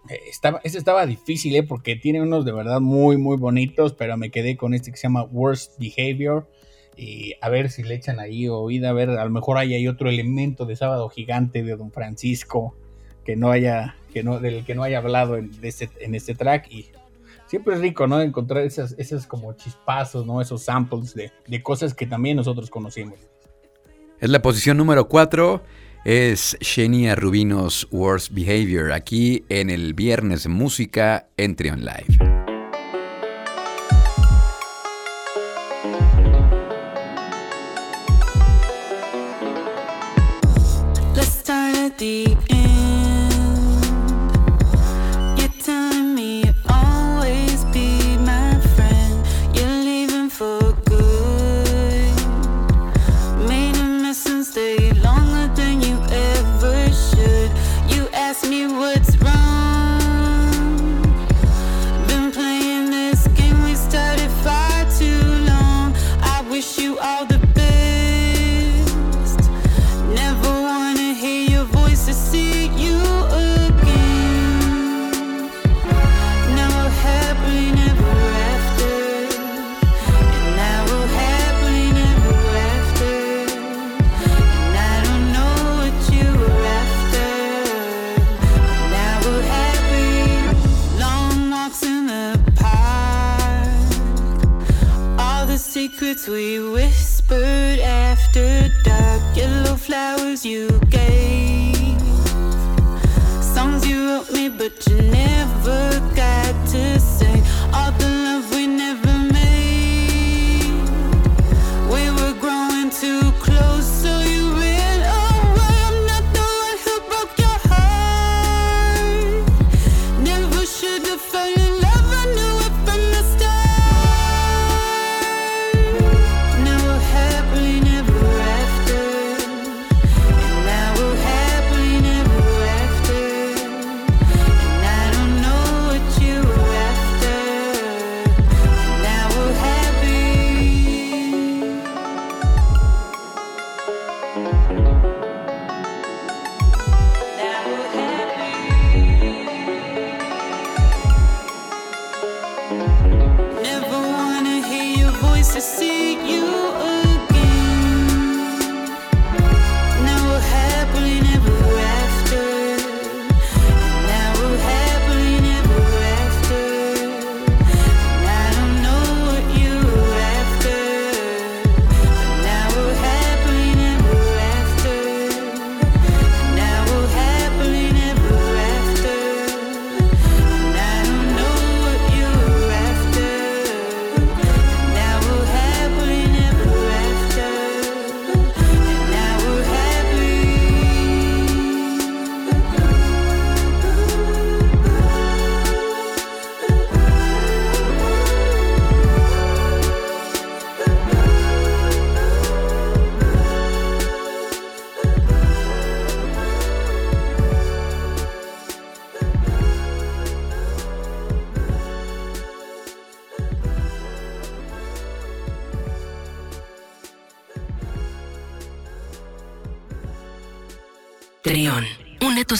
Eh, 0.09 0.19
estaba, 0.29 0.59
este 0.63 0.77
estaba 0.77 1.05
difícil, 1.05 1.55
¿eh? 1.55 1.63
porque 1.63 1.95
tiene 1.95 2.21
unos 2.21 2.45
de 2.45 2.51
verdad 2.51 2.81
muy, 2.81 3.17
muy 3.17 3.37
bonitos, 3.37 3.93
pero 3.93 4.17
me 4.17 4.31
quedé 4.31 4.57
con 4.57 4.73
este 4.73 4.91
que 4.91 4.97
se 4.97 5.03
llama 5.03 5.23
Worst 5.23 5.79
Behavior. 5.79 6.47
Y 6.95 7.33
a 7.41 7.49
ver 7.49 7.71
si 7.71 7.83
le 7.83 7.95
echan 7.95 8.19
ahí 8.19 8.47
oída, 8.47 8.89
a 8.89 8.93
ver, 8.93 9.09
a 9.09 9.23
lo 9.23 9.31
mejor 9.31 9.57
hay, 9.57 9.73
hay 9.73 9.87
otro 9.87 10.09
elemento 10.09 10.65
de 10.65 10.75
Sábado 10.75 11.09
Gigante 11.09 11.63
de 11.63 11.75
Don 11.75 11.91
Francisco 11.91 12.75
que 13.25 13.35
no 13.35 13.51
haya, 13.51 13.95
que 14.13 14.21
no, 14.21 14.39
del 14.39 14.63
que 14.65 14.75
no 14.75 14.83
haya 14.83 14.99
hablado 14.99 15.37
en, 15.37 15.51
este, 15.61 15.89
en 16.01 16.13
este 16.13 16.35
track. 16.35 16.71
Y 16.71 16.89
siempre 17.47 17.75
es 17.75 17.81
rico, 17.81 18.05
¿no? 18.05 18.21
Encontrar 18.21 18.63
esas, 18.63 18.93
esas 18.99 19.25
como 19.25 19.53
chispazos, 19.53 20.25
¿no? 20.25 20.41
Esos 20.41 20.63
samples 20.63 21.15
de, 21.15 21.31
de 21.47 21.63
cosas 21.63 21.93
que 21.93 22.05
también 22.05 22.37
nosotros 22.37 22.69
conocimos. 22.69 23.17
Es 24.19 24.29
la 24.29 24.41
posición 24.41 24.77
número 24.77 25.07
4 25.07 25.63
es 26.05 26.57
Shenia 26.59 27.15
Rubinos 27.15 27.87
Worst 27.91 28.31
Behavior 28.31 28.91
aquí 28.91 29.45
en 29.49 29.69
el 29.69 29.93
Viernes 29.93 30.47
Música 30.47 31.27
en 31.37 31.55
Trion 31.55 31.81
Live. 31.81 32.32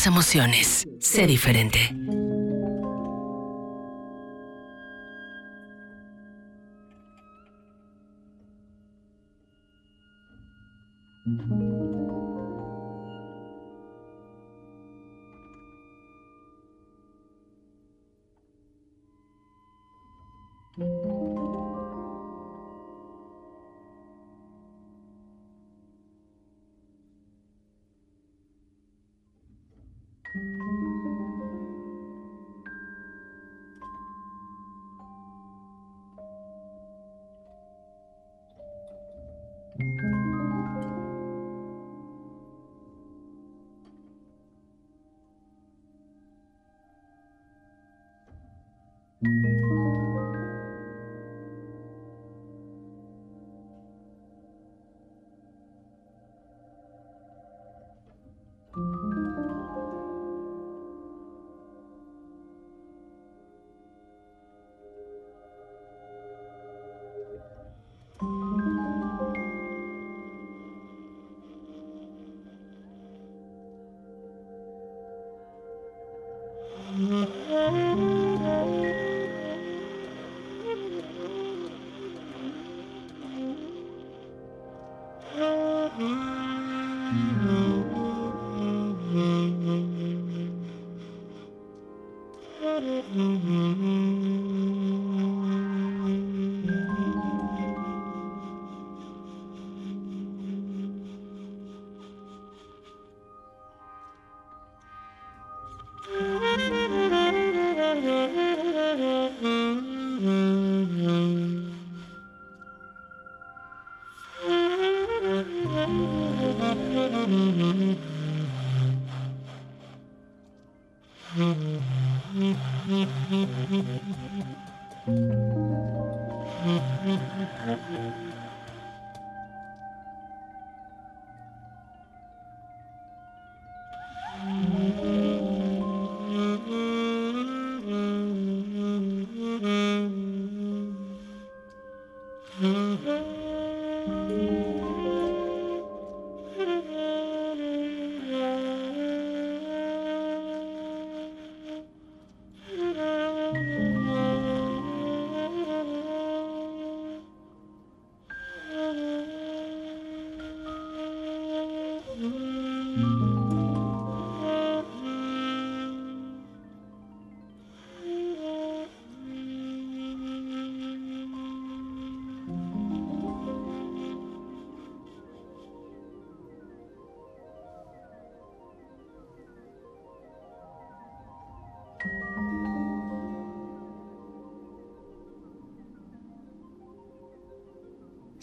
Emociones. 0.07 0.85
Sé 0.99 1.25
diferente. 1.25 1.95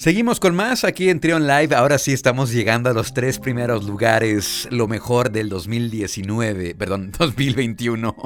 Seguimos 0.01 0.41
con 0.41 0.55
más 0.55 0.85
aquí 0.85 1.11
en 1.11 1.21
Trion 1.21 1.47
Live. 1.47 1.75
Ahora 1.75 1.99
sí 1.99 2.13
estamos 2.13 2.51
llegando 2.51 2.89
a 2.89 2.95
los 2.95 3.13
tres 3.13 3.39
primeros 3.39 3.85
lugares, 3.85 4.67
lo 4.71 4.89
mejor 4.89 5.31
del 5.31 5.51
2019, 5.51 6.75
perdón, 6.75 7.13
2021. 7.19 8.17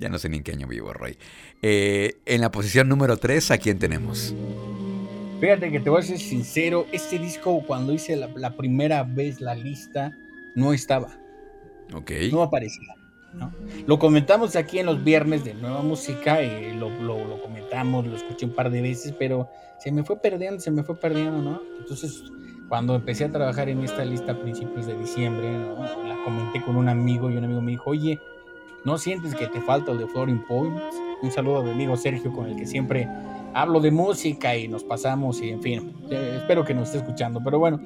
Ya 0.00 0.08
no 0.08 0.18
sé 0.18 0.28
ni 0.28 0.38
en 0.38 0.42
qué 0.42 0.50
año 0.50 0.66
vivo, 0.66 0.92
Roy. 0.92 1.16
Eh, 1.62 2.16
en 2.26 2.40
la 2.40 2.50
posición 2.50 2.88
número 2.88 3.16
3, 3.16 3.52
¿a 3.52 3.58
quién 3.58 3.78
tenemos? 3.78 4.34
Fíjate 5.40 5.70
que 5.70 5.78
te 5.78 5.88
voy 5.88 6.00
a 6.00 6.02
ser 6.02 6.18
sincero, 6.18 6.88
este 6.90 7.20
disco 7.20 7.62
cuando 7.64 7.92
hice 7.92 8.16
la, 8.16 8.56
primera 8.56 9.04
vez 9.04 9.40
la 9.40 9.54
lista 9.54 10.10
no 10.56 10.72
estaba. 10.72 11.16
Ok. 11.94 12.10
No 12.32 12.42
aparecía. 12.42 12.99
Lo 13.86 13.98
comentamos 13.98 14.56
aquí 14.56 14.78
en 14.78 14.86
los 14.86 15.02
viernes 15.02 15.44
de 15.44 15.54
Nueva 15.54 15.82
Música, 15.82 16.40
eh, 16.42 16.74
lo, 16.74 16.90
lo 17.00 17.40
comentamos, 17.42 18.06
lo 18.06 18.16
escuché 18.16 18.46
un 18.46 18.52
par 18.52 18.70
de 18.70 18.82
veces, 18.82 19.14
pero 19.18 19.48
se 19.78 19.90
me 19.92 20.04
fue 20.04 20.16
perdiendo, 20.16 20.60
se 20.60 20.70
me 20.70 20.82
fue 20.82 20.96
perdiendo, 20.96 21.38
¿no? 21.38 21.60
Entonces, 21.78 22.24
cuando 22.68 22.94
empecé 22.94 23.24
a 23.24 23.30
trabajar 23.30 23.68
en 23.68 23.82
esta 23.82 24.04
lista 24.04 24.32
a 24.32 24.40
principios 24.40 24.86
de 24.86 24.96
diciembre, 24.96 25.50
la 26.06 26.22
comenté 26.24 26.62
con 26.62 26.76
un 26.76 26.88
amigo 26.88 27.30
y 27.30 27.36
un 27.36 27.44
amigo 27.44 27.60
me 27.60 27.72
dijo, 27.72 27.90
oye, 27.90 28.20
¿no 28.84 28.98
sientes 28.98 29.34
que 29.34 29.46
te 29.48 29.60
falta 29.60 29.92
el 29.92 29.98
de 29.98 30.06
Floating 30.06 30.44
Points? 30.46 30.80
Un 31.22 31.30
saludo 31.32 31.58
a 31.58 31.62
mi 31.62 31.70
amigo 31.70 31.96
Sergio, 31.96 32.32
con 32.32 32.46
el 32.46 32.56
que 32.56 32.66
siempre 32.66 33.08
hablo 33.54 33.80
de 33.80 33.90
música 33.90 34.56
y 34.56 34.68
nos 34.68 34.84
pasamos 34.84 35.40
y 35.42 35.50
en 35.50 35.62
fin, 35.62 35.94
eh, 36.10 36.36
espero 36.40 36.64
que 36.64 36.74
nos 36.74 36.88
esté 36.88 36.98
escuchando, 36.98 37.40
pero 37.44 37.58
bueno. 37.58 37.80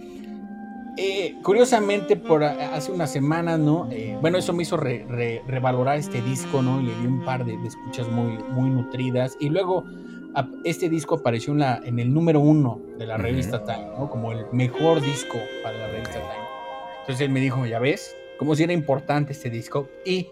Eh, 0.97 1.37
curiosamente, 1.43 2.17
por 2.17 2.45
hace 2.45 2.93
una 2.93 3.07
semana, 3.07 3.59
¿no? 3.59 3.89
Eh, 3.91 4.17
bueno, 4.21 4.39
eso 4.39 4.53
me 4.53 4.63
hizo 4.63 4.77
revalorar 4.77 5.99
este 5.99 6.23
disco, 6.23 6.63
¿no? 6.63 6.81
Y 6.81 6.87
le 6.87 6.95
di 7.01 7.07
un 7.07 7.25
par 7.25 7.45
de, 7.45 7.57
de 7.57 7.69
escuchas 7.69 8.09
muy, 8.09 8.39
muy 8.51 8.71
nutridas. 8.71 9.37
Y 9.41 9.49
luego 9.49 9.85
este 10.65 10.89
disco 10.89 11.17
apareció 11.17 11.53
en, 11.53 11.61
la, 11.61 11.81
en 11.85 11.99
el 11.99 12.13
número 12.13 12.41
uno 12.41 12.81
de 12.99 13.07
la 13.07 13.17
revista 13.17 13.65
Time, 13.65 13.91
¿no? 13.99 14.11
Como 14.11 14.33
el 14.33 14.47
mejor 14.53 15.01
disco 15.01 15.39
para 15.63 15.79
la 15.79 15.87
revista 15.89 16.15
Time. 16.15 16.45
Entonces 17.01 17.21
él 17.27 17.31
me 17.31 17.41
dijo, 17.41 17.67
ya 17.67 17.79
ves, 17.79 18.17
como 18.39 18.55
si 18.55 18.63
era 18.63 18.73
importante 18.73 19.33
este 19.33 19.51
disco. 19.51 19.89
Y 20.05 20.29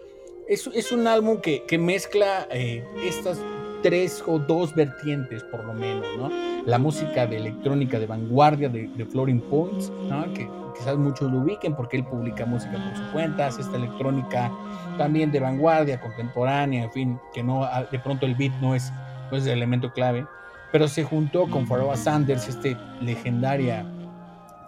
es, 0.47 0.67
es 0.73 0.91
un 0.91 1.07
álbum 1.07 1.39
que, 1.41 1.63
que 1.65 1.77
mezcla 1.77 2.47
eh, 2.51 2.83
estas 3.05 3.39
tres 3.83 4.23
o 4.25 4.39
dos 4.39 4.73
vertientes, 4.73 5.43
por 5.43 5.63
lo 5.63 5.73
menos, 5.73 6.07
¿no? 6.17 6.31
La 6.65 6.79
música 6.79 7.27
de 7.27 7.37
electrónica 7.37 7.99
de 7.99 8.07
vanguardia 8.07 8.69
de, 8.69 8.87
de 8.87 9.05
Points, 9.05 9.91
¿no? 10.09 10.33
Que 10.33 10.49
quizás 10.75 10.97
muchos 10.97 11.31
lo 11.31 11.39
ubiquen 11.39 11.75
porque 11.75 11.97
él 11.97 12.05
publica 12.05 12.45
música 12.47 12.73
por 12.73 12.97
su 12.97 13.11
cuenta, 13.11 13.47
esta 13.47 13.75
electrónica 13.75 14.51
también 14.97 15.31
de 15.31 15.39
vanguardia, 15.39 16.01
contemporánea, 16.01 16.85
en 16.85 16.91
fin, 16.91 17.19
que 17.33 17.43
no, 17.43 17.67
de 17.91 17.99
pronto 17.99 18.25
el 18.25 18.33
beat 18.33 18.53
no 18.59 18.73
es 18.73 18.91
es 19.37 19.45
el 19.45 19.53
elemento 19.53 19.91
clave, 19.91 20.25
pero 20.71 20.87
se 20.87 21.03
juntó 21.03 21.49
con 21.49 21.67
Pharoah 21.67 21.97
Sanders, 21.97 22.47
este 22.47 22.77
legendaria 23.01 23.85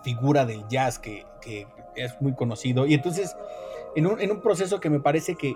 figura 0.04 0.46
del 0.46 0.68
jazz 0.68 1.00
que, 1.00 1.26
que 1.42 1.68
es 1.96 2.20
muy 2.20 2.34
conocido, 2.34 2.86
y 2.86 2.94
entonces 2.94 3.36
en 3.96 4.08
un, 4.08 4.20
en 4.20 4.32
un 4.32 4.42
proceso 4.42 4.80
que 4.80 4.90
me 4.90 5.00
parece 5.00 5.36
que, 5.36 5.56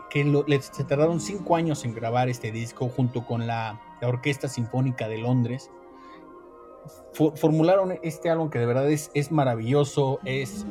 se 0.71 0.83
tardaron 0.85 1.19
cinco 1.19 1.55
años 1.55 1.83
en 1.83 1.93
grabar 1.93 2.29
este 2.29 2.51
disco 2.51 2.87
junto 2.89 3.25
con 3.25 3.47
la, 3.47 3.81
Orquesta 4.01 4.47
Sinfónica 4.47 5.09
de 5.09 5.17
Londres, 5.17 5.69
formularon 7.35 7.99
este 8.01 8.29
álbum 8.29 8.49
que 8.49 8.59
de 8.59 8.65
verdad 8.65 8.89
es, 8.89 9.31
maravilloso, 9.31 10.19
es 10.23 10.65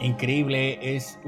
increíble, 0.00 0.96
es 0.96 1.18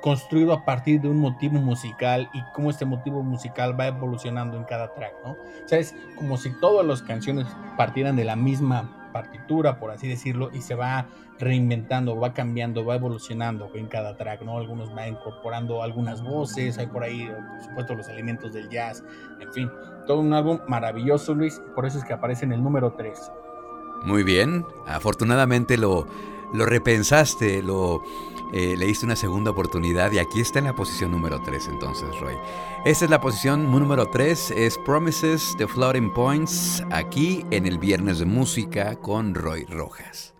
construido 0.00 0.52
a 0.54 0.64
partir 0.64 1.00
de 1.00 1.08
un 1.08 1.18
motivo 1.18 1.60
musical 1.60 2.28
y 2.34 2.42
cómo 2.52 2.70
este 2.70 2.84
motivo 2.84 3.22
musical 3.22 3.78
va 3.78 3.86
evolucionando 3.86 4.56
en 4.56 4.64
cada 4.64 4.92
track, 4.92 5.14
¿no? 5.24 5.32
O 5.32 5.68
sea, 5.68 5.78
es 5.78 5.94
como 6.16 6.36
si 6.36 6.50
todas 6.58 6.84
las 6.84 7.00
canciones 7.00 7.46
partieran 7.76 8.16
de 8.16 8.24
la 8.24 8.34
misma 8.34 9.01
partitura, 9.12 9.78
por 9.78 9.90
así 9.90 10.08
decirlo, 10.08 10.50
y 10.52 10.62
se 10.62 10.74
va 10.74 11.06
reinventando, 11.38 12.18
va 12.18 12.32
cambiando, 12.32 12.84
va 12.84 12.96
evolucionando 12.96 13.70
en 13.74 13.86
cada 13.88 14.16
track, 14.16 14.42
¿no? 14.42 14.58
Algunos 14.58 14.94
van 14.94 15.10
incorporando 15.10 15.82
algunas 15.82 16.22
voces, 16.22 16.78
hay 16.78 16.86
por 16.86 17.02
ahí, 17.02 17.28
por 17.28 17.62
supuesto, 17.62 17.94
los 17.94 18.08
elementos 18.08 18.52
del 18.52 18.68
jazz, 18.68 19.04
en 19.40 19.52
fin, 19.52 19.70
todo 20.06 20.20
un 20.20 20.32
álbum 20.32 20.60
maravilloso, 20.68 21.34
Luis, 21.34 21.60
por 21.74 21.86
eso 21.86 21.98
es 21.98 22.04
que 22.04 22.12
aparece 22.12 22.44
en 22.44 22.52
el 22.52 22.62
número 22.62 22.92
3. 22.92 23.32
Muy 24.04 24.24
bien, 24.24 24.64
afortunadamente 24.86 25.76
lo, 25.76 26.06
lo 26.52 26.66
repensaste, 26.66 27.62
lo 27.62 28.02
eh, 28.52 28.76
le 28.76 28.86
diste 28.86 29.06
una 29.06 29.16
segunda 29.16 29.50
oportunidad 29.50 30.12
y 30.12 30.18
aquí 30.18 30.40
está 30.40 30.58
en 30.58 30.66
la 30.66 30.74
posición 30.74 31.10
número 31.10 31.40
3 31.40 31.68
entonces, 31.68 32.08
Roy. 32.20 32.34
Esta 32.84 33.06
es 33.06 33.10
la 33.10 33.20
posición 33.20 33.70
número 33.70 34.06
3, 34.06 34.50
es 34.50 34.76
Promises 34.78 35.54
de 35.58 35.66
Floating 35.66 36.12
Points, 36.12 36.84
aquí 36.90 37.46
en 37.50 37.66
el 37.66 37.78
Viernes 37.78 38.18
de 38.18 38.26
Música 38.26 38.96
con 38.96 39.34
Roy 39.34 39.64
Rojas. 39.64 40.34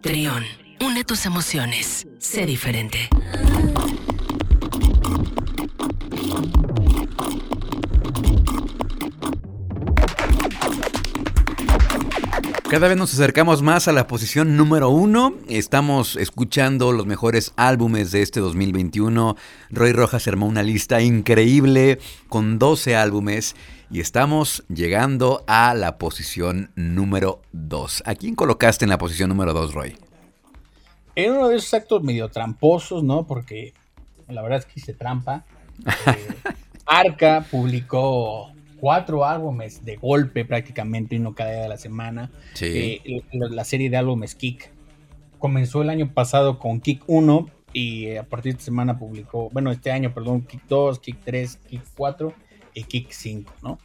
Trión, 0.00 0.44
une 0.80 1.04
tus 1.04 1.26
emociones. 1.26 2.08
Sé 2.18 2.46
diferente. 2.46 3.10
Cada 12.70 12.86
vez 12.86 12.96
nos 12.96 13.12
acercamos 13.12 13.62
más 13.62 13.88
a 13.88 13.92
la 13.92 14.06
posición 14.06 14.56
número 14.56 14.90
uno. 14.90 15.34
Estamos 15.48 16.14
escuchando 16.14 16.92
los 16.92 17.04
mejores 17.04 17.52
álbumes 17.56 18.12
de 18.12 18.22
este 18.22 18.38
2021. 18.38 19.34
Roy 19.70 19.92
Rojas 19.92 20.28
armó 20.28 20.46
una 20.46 20.62
lista 20.62 21.02
increíble 21.02 21.98
con 22.28 22.60
12 22.60 22.94
álbumes 22.94 23.56
y 23.90 23.98
estamos 23.98 24.62
llegando 24.68 25.42
a 25.48 25.74
la 25.74 25.98
posición 25.98 26.70
número 26.76 27.42
2. 27.50 28.04
¿A 28.06 28.14
quién 28.14 28.36
colocaste 28.36 28.84
en 28.84 28.90
la 28.90 28.98
posición 28.98 29.30
número 29.30 29.52
2, 29.52 29.74
Roy? 29.74 29.96
En 31.16 31.32
uno 31.32 31.48
de 31.48 31.56
esos 31.56 31.74
actos 31.74 32.04
medio 32.04 32.28
tramposos, 32.28 33.02
¿no? 33.02 33.26
Porque 33.26 33.74
la 34.28 34.42
verdad 34.42 34.60
es 34.60 34.66
que 34.66 34.78
hice 34.78 34.94
trampa. 34.94 35.44
Eh, 36.06 36.52
Arca 36.86 37.44
publicó 37.50 38.52
cuatro 38.80 39.24
álbumes 39.24 39.84
de 39.84 39.96
golpe 39.96 40.44
prácticamente, 40.44 41.16
uno 41.16 41.34
cada 41.34 41.52
día 41.52 41.62
de 41.62 41.68
la 41.68 41.76
semana. 41.76 42.30
Sí. 42.54 43.00
Eh, 43.04 43.22
la 43.32 43.64
serie 43.64 43.90
de 43.90 43.96
álbumes 43.96 44.34
Kick 44.34 44.70
comenzó 45.38 45.82
el 45.82 45.90
año 45.90 46.12
pasado 46.12 46.58
con 46.58 46.80
Kick 46.80 47.02
1 47.06 47.48
y 47.72 48.06
eh, 48.06 48.18
a 48.18 48.24
partir 48.24 48.52
de 48.52 48.58
esta 48.58 48.64
semana 48.64 48.98
publicó, 48.98 49.50
bueno, 49.50 49.70
este 49.70 49.92
año, 49.92 50.12
perdón, 50.12 50.42
Kick 50.42 50.62
2, 50.68 50.98
Kick 50.98 51.18
3, 51.24 51.56
Kick 51.68 51.82
4 51.96 52.32
y 52.74 52.84
Kick 52.84 53.10
5, 53.10 53.52
¿no? 53.62 53.78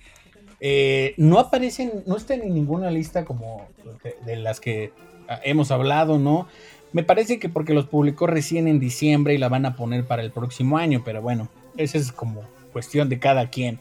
Eh, 0.59 1.13
no 1.17 1.39
aparecen, 1.39 2.03
no 2.05 2.15
están 2.15 2.41
en 2.41 2.53
ninguna 2.53 2.89
lista 2.89 3.25
como 3.25 3.67
de, 4.03 4.15
de 4.25 4.37
las 4.37 4.59
que 4.59 4.93
ah, 5.27 5.39
hemos 5.43 5.71
hablado, 5.71 6.17
¿no? 6.17 6.47
Me 6.93 7.03
parece 7.03 7.39
que 7.39 7.49
porque 7.49 7.73
los 7.73 7.87
publicó 7.87 8.25
recién 8.25 8.67
en 8.67 8.79
diciembre 8.79 9.33
y 9.33 9.37
la 9.37 9.49
van 9.49 9.65
a 9.65 9.75
poner 9.75 10.05
para 10.05 10.21
el 10.21 10.31
próximo 10.31 10.77
año, 10.77 11.01
pero 11.03 11.21
bueno, 11.21 11.49
esa 11.75 11.97
es 11.97 12.11
como 12.11 12.43
cuestión 12.71 13.09
de 13.09 13.19
cada 13.19 13.49
quien. 13.49 13.79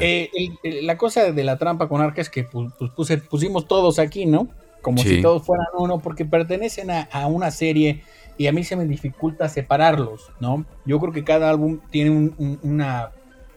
Eh, 0.00 0.30
el, 0.34 0.58
el, 0.62 0.86
la 0.86 0.96
cosa 0.96 1.32
de 1.32 1.44
la 1.44 1.58
trampa 1.58 1.88
con 1.88 2.00
Arca 2.00 2.20
es 2.20 2.30
que 2.30 2.44
pues, 2.44 2.72
puse, 2.94 3.18
pusimos 3.18 3.66
todos 3.66 3.98
aquí, 3.98 4.26
¿no? 4.26 4.48
Como 4.82 4.98
Sí. 4.98 5.08
si 5.16 5.22
todos 5.22 5.42
fueran 5.44 5.66
uno, 5.78 6.00
porque 6.00 6.24
pertenecen 6.24 6.90
a, 6.90 7.02
a 7.10 7.26
una 7.26 7.50
serie 7.50 8.02
y 8.36 8.46
a 8.48 8.52
mí 8.52 8.64
se 8.64 8.76
me 8.76 8.84
dificulta 8.84 9.48
separarlos, 9.48 10.30
¿no? 10.40 10.64
Yo 10.84 10.98
creo 11.00 11.12
que 11.12 11.24
cada 11.24 11.48
álbum 11.50 11.80
tiene 11.90 12.10
un- 12.10 12.34
un- 12.38 12.58
una 12.62 13.10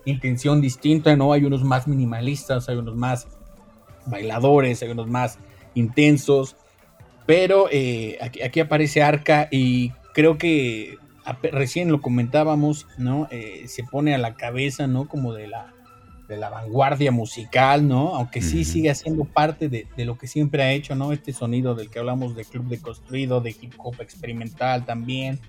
intención 0.06 0.62
distinta, 0.62 1.16
¿no? 1.16 1.34
Hay 1.34 1.44
unos 1.46 1.64
más 1.64 1.88
minimalistas, 1.88 2.70
hay 2.70 2.78
unos 2.78 2.96
más 2.96 3.28
bailadores, 4.06 4.82
hay 4.82 4.90
unos 4.90 5.08
más 5.08 5.38
intensos, 5.76 6.56
pero 7.26 7.68
eh, 7.72 8.18
aquí, 8.22 8.42
aquí 8.42 8.60
aparece 8.62 9.02
Arca 9.04 9.48
y 9.52 9.92
creo 10.14 10.38
que 10.38 10.96
recién 11.52 11.92
lo 11.92 12.02
comentábamos, 12.02 12.88
¿no? 12.98 13.28
Eh, 13.32 13.64
se 13.68 13.84
pone 13.84 14.16
a 14.16 14.18
la 14.18 14.36
cabeza, 14.36 14.88
¿no? 14.88 15.08
Como 15.10 15.34
de 15.34 15.48
la, 15.48 15.74
de 16.28 16.38
la 16.38 16.50
vanguardia 16.50 17.12
musical, 17.12 17.88
¿no? 17.88 18.16
Aunque 18.16 18.42
sí 18.42 18.66
sigue 18.66 18.94
siendo 18.96 19.24
parte 19.24 19.70
de, 19.70 19.88
de 19.96 20.06
lo 20.06 20.18
que 20.18 20.28
siempre 20.28 20.62
ha 20.64 20.72
hecho, 20.72 20.94
¿no? 20.96 21.14
Este 21.14 21.32
sonido 21.32 21.74
del 21.74 21.90
que 21.90 22.00
hablamos 22.00 22.36
de 22.36 22.44
Club 22.44 22.66
de 22.68 22.80
Construido, 22.80 23.40
de 23.40 23.52
hip 23.52 23.74
hop 23.78 23.96
experimental 24.02 24.86
también, 24.86 25.40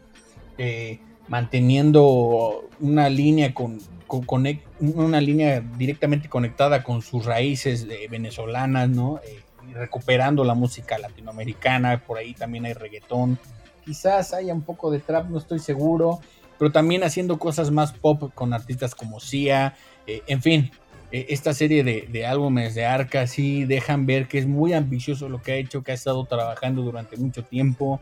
eh, 0.57 1.01
manteniendo 1.27 2.69
una 2.81 3.09
línea 3.09 3.53
con, 3.55 3.79
con- 4.07 4.25
conec- 4.27 4.63
una 4.81 5.21
línea 5.21 5.61
directamente 5.77 6.29
conectada 6.29 6.83
con 6.83 7.03
sus 7.03 7.25
raíces 7.27 7.87
eh, 7.91 8.07
venezolanas, 8.09 8.89
¿no? 8.89 9.21
Eh, 9.27 9.41
recuperando 9.75 10.45
la 10.45 10.55
música 10.55 10.97
latinoamericana, 10.99 12.03
por 12.07 12.19
ahí 12.19 12.33
también 12.35 12.65
hay 12.65 12.73
reggaetón, 12.73 13.39
quizás 13.85 14.33
haya 14.33 14.55
un 14.55 14.63
poco 14.63 14.91
de 14.91 15.01
trap, 15.01 15.29
no 15.29 15.39
estoy 15.39 15.59
seguro, 15.59 16.21
pero 16.59 16.73
también 16.73 17.05
haciendo 17.05 17.39
cosas 17.39 17.71
más 17.71 17.93
pop 17.93 18.33
con 18.35 18.53
artistas 18.53 18.95
como 18.95 19.21
Sia, 19.21 19.77
eh, 20.09 20.23
en 20.27 20.41
fin, 20.41 20.71
eh, 21.13 21.27
esta 21.29 21.53
serie 21.53 21.85
de, 21.85 22.27
álbumes 22.27 22.75
de 22.75 22.87
Arca 22.87 23.27
sí 23.27 23.65
dejan 23.65 24.07
ver 24.07 24.27
que 24.27 24.39
es 24.39 24.47
muy 24.47 24.73
ambicioso 24.73 25.29
lo 25.29 25.43
que 25.43 25.53
ha 25.53 25.57
hecho, 25.57 25.83
que 25.83 25.93
ha 25.93 25.95
estado 25.95 26.25
trabajando 26.25 26.81
durante 26.81 27.19
mucho 27.19 27.45
tiempo, 27.45 28.01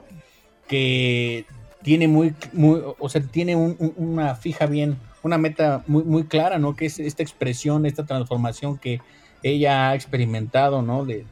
que 0.69 1.45
tiene 1.83 2.07
muy, 2.07 2.33
muy 2.53 2.81
o 2.99 3.09
sea, 3.09 3.21
tiene 3.21 3.57
una 3.57 4.37
fija 4.37 4.66
bien, 4.66 4.97
una 5.25 5.37
meta 5.37 5.83
muy, 5.88 6.05
muy 6.05 6.25
clara, 6.25 6.61
¿no? 6.61 6.77
Que 6.77 6.87
es 6.87 7.01
esta 7.01 7.25
expresión, 7.25 7.87
esta 7.87 8.07
transformación 8.07 8.79
que 8.79 9.01
ella 9.42 9.90
ha 9.90 9.95
experimentado, 9.97 10.81
¿no? 10.83 11.05
De, 11.05 11.27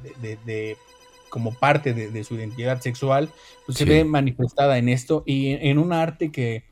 como 1.29 1.55
parte 1.55 1.95
de, 1.95 2.25
su 2.25 2.35
identidad 2.35 2.81
sexual, 2.81 3.31
pues 3.67 3.79
se 3.79 3.85
ve 3.85 4.05
manifestada 4.05 4.79
en 4.79 4.89
esto 4.89 5.23
y 5.25 5.51
en 5.51 5.79
un 5.79 5.93
arte 5.93 6.31
que 6.31 6.65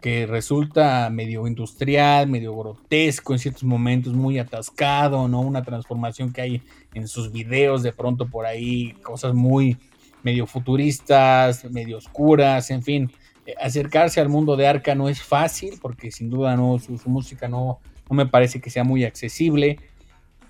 que 0.00 0.26
resulta 0.26 1.10
medio 1.10 1.46
industrial, 1.46 2.28
medio 2.28 2.56
grotesco 2.56 3.32
en 3.32 3.38
ciertos 3.38 3.64
momentos, 3.64 4.14
muy 4.14 4.38
atascado, 4.38 5.26
¿no? 5.26 5.40
Una 5.40 5.62
transformación 5.62 6.32
que 6.32 6.40
hay 6.40 6.62
en 6.94 7.08
sus 7.08 7.32
videos 7.32 7.82
de 7.82 7.92
pronto 7.92 8.28
por 8.28 8.46
ahí, 8.46 8.92
cosas 9.02 9.34
muy 9.34 9.76
medio 10.22 10.46
futuristas, 10.46 11.64
medio 11.70 11.98
oscuras, 11.98 12.70
en 12.70 12.82
fin. 12.82 13.10
Eh, 13.46 13.54
acercarse 13.60 14.20
al 14.20 14.28
mundo 14.28 14.56
de 14.56 14.68
Arca 14.68 14.94
no 14.94 15.08
es 15.08 15.22
fácil, 15.22 15.78
porque 15.80 16.10
sin 16.10 16.30
duda 16.30 16.56
no, 16.56 16.78
su, 16.78 16.98
música 17.06 17.48
no, 17.48 17.80
no 18.08 18.16
me 18.16 18.26
parece 18.26 18.60
que 18.60 18.70
sea 18.70 18.84
muy 18.84 19.04
accesible, 19.04 19.78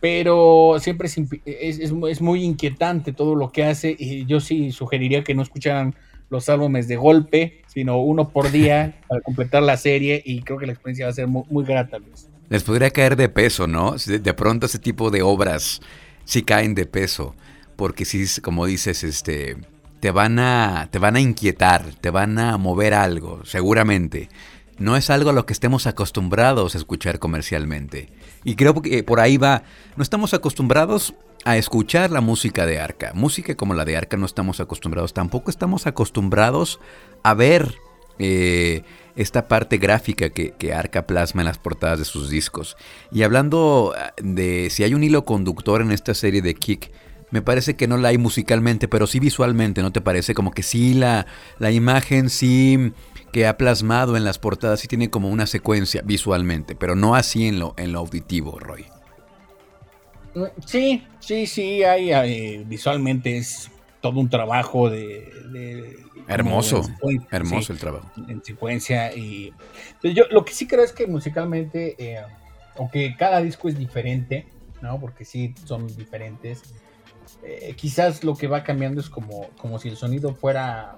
pero 0.00 0.76
siempre 0.78 1.08
es, 1.08 1.78
es, 1.78 2.20
muy 2.20 2.44
inquietante 2.44 3.12
todo 3.12 3.34
lo 3.34 3.50
que 3.50 3.64
hace 3.64 3.96
y 3.98 4.26
yo 4.26 4.40
sí 4.40 4.72
sugeriría 4.72 5.24
que 5.24 5.34
no 5.34 5.42
escucharan 5.42 5.94
los 6.30 6.48
álbumes 6.48 6.88
de 6.88 6.96
golpe, 6.96 7.62
sino 7.66 7.98
uno 8.02 8.28
por 8.30 8.50
día 8.50 9.00
para 9.08 9.20
completar 9.20 9.62
la 9.62 9.76
serie 9.76 10.22
y 10.24 10.42
creo 10.42 10.58
que 10.58 10.66
la 10.66 10.72
experiencia 10.72 11.06
va 11.06 11.10
a 11.10 11.14
ser 11.14 11.26
muy, 11.26 11.64
grata. 11.64 11.98
Les 12.48 12.62
podría 12.62 12.90
caer 12.90 13.16
de 13.16 13.28
peso, 13.28 13.66
¿no? 13.66 13.94
De 13.96 14.34
pronto 14.34 14.66
ese 14.66 14.78
tipo 14.78 15.10
de 15.10 15.22
obras 15.22 15.80
sí 16.24 16.42
caen 16.42 16.74
de 16.74 16.86
peso, 16.86 17.34
porque 17.76 18.04
sí, 18.04 18.24
como 18.42 18.66
dices, 18.66 19.04
este, 19.04 19.56
te 20.00 20.10
van 20.10 20.38
a, 20.38 20.88
te 20.90 20.98
van 20.98 21.16
a 21.16 21.20
inquietar, 21.20 21.84
te 22.00 22.10
van 22.10 22.38
a 22.38 22.56
mover 22.58 22.94
algo, 22.94 23.44
seguramente. 23.44 24.28
No 24.78 24.96
es 24.96 25.10
algo 25.10 25.30
a 25.30 25.32
lo 25.32 25.44
que 25.44 25.52
estemos 25.52 25.86
acostumbrados 25.86 26.74
a 26.74 26.78
escuchar 26.78 27.18
comercialmente. 27.18 28.10
Y 28.44 28.56
creo 28.56 28.80
que 28.80 29.02
por 29.02 29.20
ahí 29.20 29.36
va, 29.36 29.62
no 29.96 30.02
estamos 30.02 30.34
acostumbrados 30.34 31.14
a 31.44 31.56
escuchar 31.56 32.10
la 32.10 32.20
música 32.20 32.66
de 32.66 32.80
Arca. 32.80 33.12
Música 33.14 33.56
como 33.56 33.74
la 33.74 33.84
de 33.84 33.96
Arca 33.96 34.16
no 34.16 34.26
estamos 34.26 34.60
acostumbrados. 34.60 35.14
Tampoco 35.14 35.50
estamos 35.50 35.86
acostumbrados 35.86 36.80
a 37.22 37.34
ver 37.34 37.74
eh, 38.18 38.82
esta 39.16 39.48
parte 39.48 39.78
gráfica 39.78 40.30
que, 40.30 40.52
que, 40.52 40.72
Arca 40.72 41.06
plasma 41.06 41.42
en 41.42 41.46
las 41.46 41.58
portadas 41.58 41.98
de 41.98 42.04
sus 42.04 42.30
discos. 42.30 42.76
Y 43.12 43.22
hablando 43.22 43.94
ah, 43.96 44.12
de 44.22 44.68
si 44.70 44.84
hay 44.84 44.94
un 44.94 45.04
hilo 45.04 45.24
conductor 45.24 45.82
en 45.82 45.90
esta 45.90 46.14
serie 46.14 46.42
de 46.42 46.54
Kick, 46.54 46.90
me 47.30 47.42
parece 47.42 47.76
que 47.76 47.86
no 47.86 47.98
la 47.98 48.08
hay 48.08 48.18
musicalmente, 48.18 48.88
pero 48.88 49.06
sí 49.06 49.20
visualmente, 49.20 49.82
¿no 49.82 49.92
te 49.92 50.00
parece? 50.00 50.34
Como 50.34 50.50
que 50.50 50.62
sí 50.62 50.94
la, 50.94 51.26
la 51.58 51.70
imagen 51.70 52.30
sí 52.30 52.92
que 53.32 53.46
ha 53.46 53.56
plasmado 53.56 54.16
en 54.16 54.24
las 54.24 54.38
portadas 54.38 54.80
sí 54.80 54.88
tiene 54.88 55.10
como 55.10 55.28
una 55.28 55.46
secuencia 55.46 56.02
visualmente, 56.04 56.74
pero 56.74 56.94
no 56.94 57.14
así 57.14 57.46
en 57.46 57.58
lo, 57.58 57.74
en 57.76 57.92
lo 57.92 58.00
auditivo, 58.00 58.58
Roy. 58.58 58.86
Sí, 60.64 61.04
sí, 61.20 61.46
sí, 61.46 61.82
hay, 61.82 62.64
visualmente 62.64 63.36
es 63.36 63.70
todo 64.00 64.20
un 64.20 64.28
trabajo 64.28 64.88
de... 64.88 65.98
hermoso, 66.28 66.82
hermoso 67.30 67.72
el 67.72 67.78
trabajo. 67.78 68.10
En 68.28 68.44
secuencia 68.44 69.14
y... 69.14 69.52
Pues 70.00 70.14
yo 70.14 70.24
lo 70.30 70.44
que 70.44 70.52
sí 70.52 70.66
creo 70.66 70.84
es 70.84 70.92
que 70.92 71.06
musicalmente, 71.06 71.96
eh, 71.98 72.22
aunque 72.76 73.16
cada 73.16 73.40
disco 73.40 73.68
es 73.68 73.76
diferente, 73.76 74.46
¿no? 74.80 75.00
Porque 75.00 75.24
sí 75.24 75.54
son 75.64 75.86
diferentes, 75.96 76.62
eh, 77.42 77.74
quizás 77.76 78.22
lo 78.22 78.36
que 78.36 78.46
va 78.46 78.62
cambiando 78.62 79.00
es 79.00 79.10
como, 79.10 79.48
como 79.58 79.78
si 79.78 79.88
el 79.88 79.96
sonido 79.96 80.34
fuera 80.34 80.96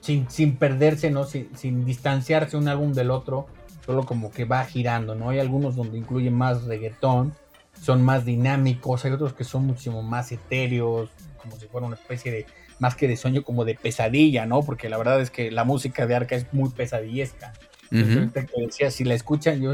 sin, 0.00 0.30
sin 0.30 0.56
perderse, 0.56 1.10
¿no? 1.10 1.24
Sin, 1.24 1.48
sin 1.56 1.84
distanciarse 1.84 2.56
un 2.56 2.68
álbum 2.68 2.92
del 2.92 3.10
otro, 3.10 3.46
solo 3.84 4.04
como 4.04 4.30
que 4.30 4.44
va 4.44 4.64
girando, 4.64 5.14
¿no? 5.14 5.30
Hay 5.30 5.38
algunos 5.38 5.76
donde 5.76 5.98
incluye 5.98 6.30
más 6.30 6.64
reggaetón, 6.64 7.34
son 7.80 8.02
más 8.02 8.24
dinámicos, 8.24 9.04
hay 9.04 9.12
otros 9.12 9.32
que 9.32 9.44
son 9.44 9.66
muchísimo 9.66 10.02
más 10.02 10.32
etéreos, 10.32 11.10
como 11.40 11.56
si 11.56 11.66
fuera 11.66 11.86
una 11.86 11.96
especie 11.96 12.32
de, 12.32 12.46
más 12.78 12.94
que 12.94 13.08
de 13.08 13.16
sueño, 13.16 13.42
como 13.42 13.64
de 13.64 13.74
pesadilla, 13.74 14.46
¿no? 14.46 14.62
Porque 14.62 14.88
la 14.88 14.98
verdad 14.98 15.20
es 15.20 15.30
que 15.30 15.50
la 15.50 15.64
música 15.64 16.06
de 16.06 16.14
Arca 16.14 16.34
es 16.34 16.52
muy 16.52 16.70
pesadillesca. 16.70 17.52
decía, 17.90 18.90
si 18.90 19.04
la 19.04 19.14
escuchan, 19.14 19.60
yo 19.60 19.72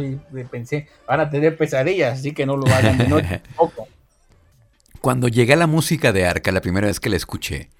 pensé, 0.50 0.88
van 1.06 1.20
a 1.20 1.30
tener 1.30 1.56
pesadillas, 1.56 2.18
así 2.18 2.32
que 2.32 2.46
no 2.46 2.56
lo 2.56 2.66
hagan 2.66 2.98
de 2.98 3.08
noche 3.08 3.42
Cuando 5.00 5.26
llegué 5.26 5.54
a 5.54 5.56
la 5.56 5.66
música 5.66 6.12
de 6.12 6.26
Arca, 6.26 6.52
la 6.52 6.60
primera 6.60 6.86
vez 6.86 7.00
que 7.00 7.08
la 7.08 7.16
escuché, 7.16 7.70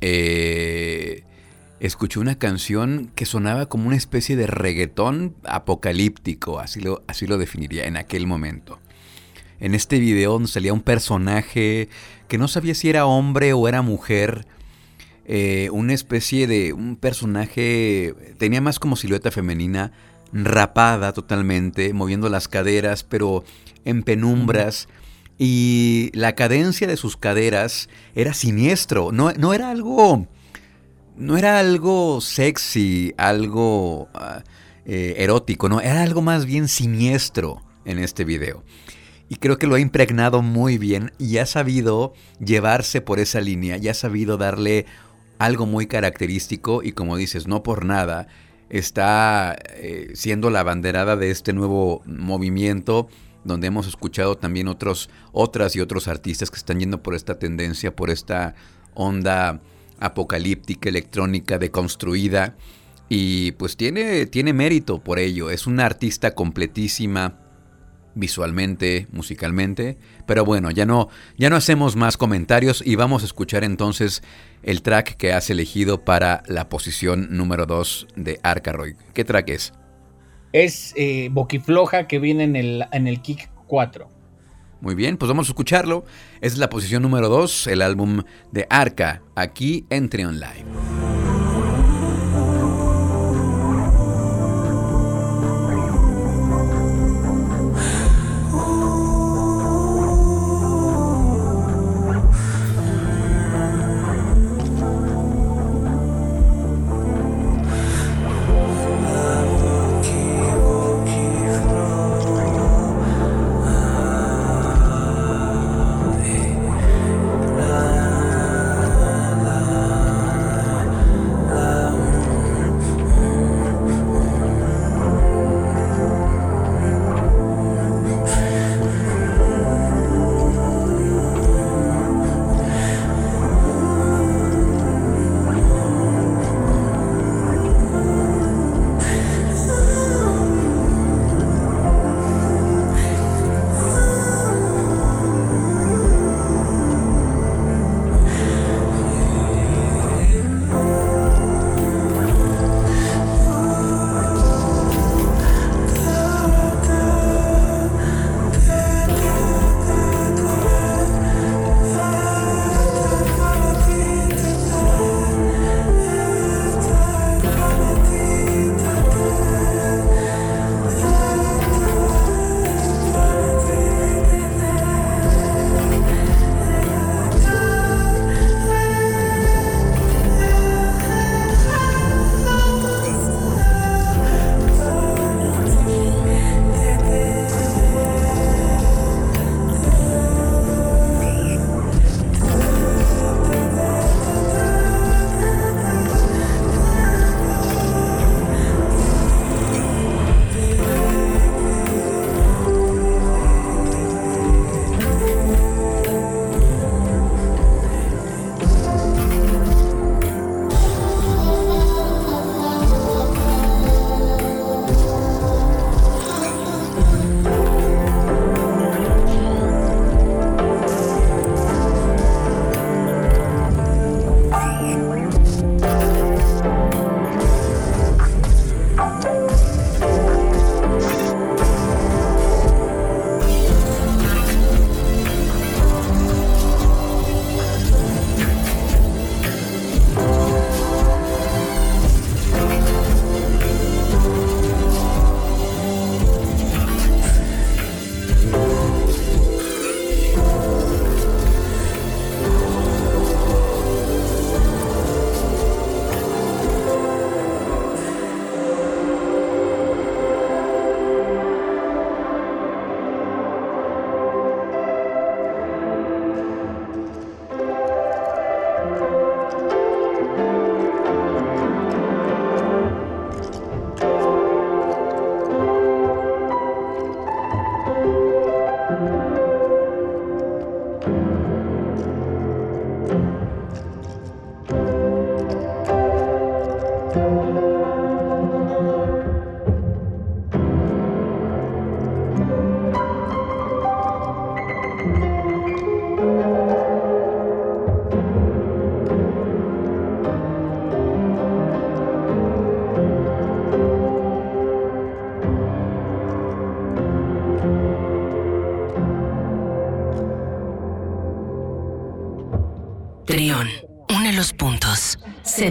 eh, 0.00 1.22
escuché 1.80 2.20
una 2.20 2.38
canción 2.38 3.10
que 3.14 3.26
sonaba 3.26 3.66
como 3.66 3.86
una 3.86 3.96
especie 3.96 4.36
de 4.36 4.46
reggaetón 4.46 5.34
apocalíptico, 5.44 6.60
así 6.60 6.80
lo, 6.80 7.02
así 7.06 7.26
lo 7.26 7.38
definiría 7.38 7.86
en 7.86 7.96
aquel 7.96 8.26
momento 8.26 8.78
en 9.60 9.74
este 9.74 9.98
video 9.98 10.32
donde 10.32 10.48
salía 10.48 10.72
un 10.72 10.82
personaje 10.82 11.88
que 12.28 12.38
no 12.38 12.48
sabía 12.48 12.74
si 12.74 12.88
era 12.88 13.06
hombre 13.06 13.52
o 13.52 13.68
era 13.68 13.82
mujer. 13.82 14.46
Eh, 15.30 15.68
una 15.72 15.92
especie 15.92 16.46
de 16.46 16.72
un 16.72 16.96
personaje, 16.96 18.14
tenía 18.38 18.60
más 18.60 18.78
como 18.78 18.96
silueta 18.96 19.30
femenina, 19.30 19.92
rapada 20.32 21.12
totalmente, 21.12 21.92
moviendo 21.92 22.28
las 22.28 22.48
caderas, 22.48 23.04
pero 23.04 23.44
en 23.84 24.02
penumbras. 24.02 24.88
Y 25.38 26.10
la 26.14 26.34
cadencia 26.34 26.86
de 26.86 26.96
sus 26.96 27.16
caderas 27.16 27.88
era 28.14 28.34
siniestro, 28.34 29.12
no, 29.12 29.32
no 29.32 29.54
era 29.54 29.70
algo... 29.70 30.26
No 31.18 31.36
era 31.36 31.58
algo 31.58 32.20
sexy, 32.20 33.12
algo 33.16 34.08
ah, 34.14 34.44
eh, 34.86 35.16
erótico, 35.18 35.68
no, 35.68 35.80
era 35.80 36.02
algo 36.02 36.22
más 36.22 36.46
bien 36.46 36.68
siniestro 36.68 37.60
en 37.84 37.98
este 37.98 38.24
video. 38.24 38.62
Y 39.28 39.34
creo 39.34 39.58
que 39.58 39.66
lo 39.66 39.74
ha 39.74 39.80
impregnado 39.80 40.42
muy 40.42 40.78
bien 40.78 41.10
y 41.18 41.38
ha 41.38 41.46
sabido 41.46 42.12
llevarse 42.38 43.00
por 43.00 43.18
esa 43.18 43.40
línea, 43.40 43.78
y 43.78 43.88
ha 43.88 43.94
sabido 43.94 44.36
darle 44.36 44.86
algo 45.40 45.66
muy 45.66 45.88
característico 45.88 46.84
y 46.84 46.92
como 46.92 47.16
dices, 47.16 47.48
no 47.48 47.64
por 47.64 47.84
nada, 47.84 48.28
está 48.70 49.56
eh, 49.74 50.12
siendo 50.14 50.50
la 50.50 50.62
banderada 50.62 51.16
de 51.16 51.32
este 51.32 51.52
nuevo 51.52 52.00
movimiento 52.06 53.08
donde 53.42 53.66
hemos 53.66 53.88
escuchado 53.88 54.36
también 54.36 54.68
otros, 54.68 55.10
otras 55.32 55.74
y 55.74 55.80
otros 55.80 56.06
artistas 56.06 56.50
que 56.52 56.58
están 56.58 56.78
yendo 56.78 57.02
por 57.02 57.16
esta 57.16 57.40
tendencia, 57.40 57.96
por 57.96 58.10
esta 58.10 58.54
onda 58.94 59.60
apocalíptica, 60.00 60.88
electrónica, 60.88 61.58
deconstruida. 61.58 62.56
Y 63.08 63.52
pues 63.52 63.76
tiene, 63.76 64.26
tiene 64.26 64.52
mérito 64.52 65.02
por 65.02 65.18
ello. 65.18 65.50
Es 65.50 65.66
una 65.66 65.86
artista 65.86 66.34
completísima, 66.34 67.38
visualmente, 68.14 69.06
musicalmente. 69.12 69.96
Pero 70.26 70.44
bueno, 70.44 70.70
ya 70.70 70.84
no, 70.84 71.08
ya 71.36 71.48
no 71.48 71.56
hacemos 71.56 71.96
más 71.96 72.16
comentarios 72.16 72.82
y 72.84 72.96
vamos 72.96 73.22
a 73.22 73.26
escuchar 73.26 73.64
entonces 73.64 74.22
el 74.62 74.82
track 74.82 75.16
que 75.16 75.32
has 75.32 75.48
elegido 75.50 76.04
para 76.04 76.42
la 76.46 76.68
posición 76.68 77.28
número 77.30 77.66
2 77.66 78.08
de 78.16 78.40
Arcaroy. 78.42 78.96
¿Qué 79.14 79.24
track 79.24 79.48
es? 79.50 79.72
Es 80.52 80.92
eh, 80.96 81.28
Boquifloja 81.30 82.06
que 82.06 82.18
viene 82.18 82.44
en 82.44 82.56
el, 82.56 82.84
en 82.92 83.06
el 83.06 83.20
kick 83.20 83.50
4. 83.66 84.17
Muy 84.80 84.94
bien, 84.94 85.16
pues 85.16 85.28
vamos 85.28 85.48
a 85.48 85.50
escucharlo. 85.50 86.04
Es 86.40 86.56
la 86.58 86.70
posición 86.70 87.02
número 87.02 87.28
2, 87.28 87.66
el 87.68 87.82
álbum 87.82 88.22
de 88.52 88.66
Arca, 88.70 89.22
aquí 89.34 89.86
en 89.90 90.08
Trion 90.08 90.38
Live. 90.38 90.97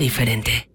Diferente. 0.07 0.66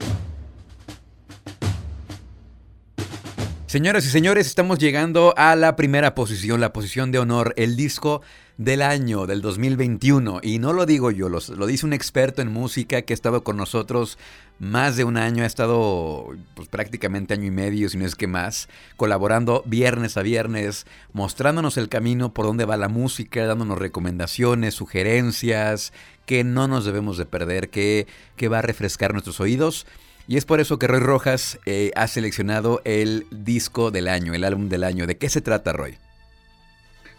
Señoras 3.72 4.04
y 4.04 4.10
señores, 4.10 4.48
estamos 4.48 4.78
llegando 4.78 5.32
a 5.34 5.56
la 5.56 5.76
primera 5.76 6.14
posición, 6.14 6.60
la 6.60 6.74
posición 6.74 7.10
de 7.10 7.18
honor, 7.18 7.54
el 7.56 7.74
disco 7.74 8.20
del 8.58 8.82
año 8.82 9.24
del 9.26 9.40
2021. 9.40 10.40
Y 10.42 10.58
no 10.58 10.74
lo 10.74 10.84
digo 10.84 11.10
yo, 11.10 11.30
lo, 11.30 11.40
dice 11.66 11.86
un 11.86 11.94
experto 11.94 12.42
en 12.42 12.52
música 12.52 13.00
que 13.00 13.14
ha 13.14 13.16
estado 13.16 13.42
con 13.42 13.56
nosotros 13.56 14.18
más 14.58 14.98
de 14.98 15.04
un 15.04 15.16
año, 15.16 15.42
ha 15.42 15.46
estado 15.46 16.36
pues, 16.54 16.68
prácticamente 16.68 17.32
año 17.32 17.46
y 17.46 17.50
medio, 17.50 17.88
si 17.88 17.96
no 17.96 18.04
es 18.04 18.14
que 18.14 18.26
más, 18.26 18.68
colaborando 18.98 19.62
viernes 19.64 20.18
a 20.18 20.22
viernes, 20.22 20.84
mostrándonos 21.14 21.78
el 21.78 21.88
camino 21.88 22.34
por 22.34 22.44
donde 22.44 22.66
va 22.66 22.76
la 22.76 22.88
música, 22.88 23.46
dándonos 23.46 23.78
recomendaciones, 23.78 24.74
sugerencias, 24.74 25.94
que 26.26 26.44
no 26.44 26.68
nos 26.68 26.84
debemos 26.84 27.16
de 27.16 27.24
perder, 27.24 27.70
que, 27.70 28.06
que 28.36 28.48
va 28.48 28.58
a 28.58 28.62
refrescar 28.62 29.14
nuestros 29.14 29.40
oídos. 29.40 29.86
Y 30.28 30.36
es 30.36 30.44
por 30.44 30.60
eso 30.60 30.78
que 30.78 30.86
Roy 30.86 31.00
Rojas 31.00 31.58
eh, 31.66 31.90
ha 31.96 32.06
seleccionado 32.06 32.80
el 32.84 33.26
disco 33.30 33.90
del 33.90 34.08
año, 34.08 34.34
el 34.34 34.44
álbum 34.44 34.68
del 34.68 34.84
año. 34.84 35.06
¿De 35.06 35.18
qué 35.18 35.28
se 35.28 35.40
trata, 35.40 35.72
Roy? 35.72 35.96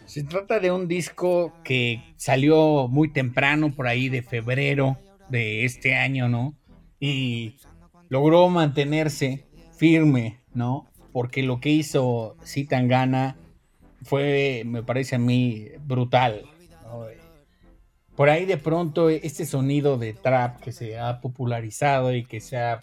Se 0.06 0.24
trata 0.24 0.60
de 0.60 0.72
un 0.72 0.88
disco 0.88 1.54
que 1.64 2.04
salió 2.18 2.88
muy 2.88 3.12
temprano, 3.12 3.74
por 3.74 3.88
ahí 3.88 4.10
de 4.10 4.22
febrero 4.22 4.98
de 5.30 5.66
este 5.66 5.96
año, 5.96 6.30
¿no? 6.30 6.56
Y 7.00 7.56
logró 8.10 8.48
mantenerse 8.50 9.46
firme, 9.76 10.40
¿no? 10.54 10.88
Porque 11.12 11.44
lo 11.44 11.60
que 11.60 11.70
hizo 11.70 12.38
Zitangana 12.46 13.38
fue, 14.04 14.64
me 14.66 14.84
parece 14.84 15.16
a 15.16 15.20
mí, 15.20 15.68
brutal. 15.86 16.46
Por 18.16 18.30
ahí 18.30 18.46
de 18.46 18.58
pronto 18.58 19.10
este 19.10 19.46
sonido 19.46 19.98
de 19.98 20.14
trap 20.14 20.60
que 20.60 20.72
se 20.72 21.00
ha 21.00 21.20
popularizado 21.20 22.14
y 22.14 22.26
que 22.26 22.40
se 22.40 22.58
ha 22.58 22.80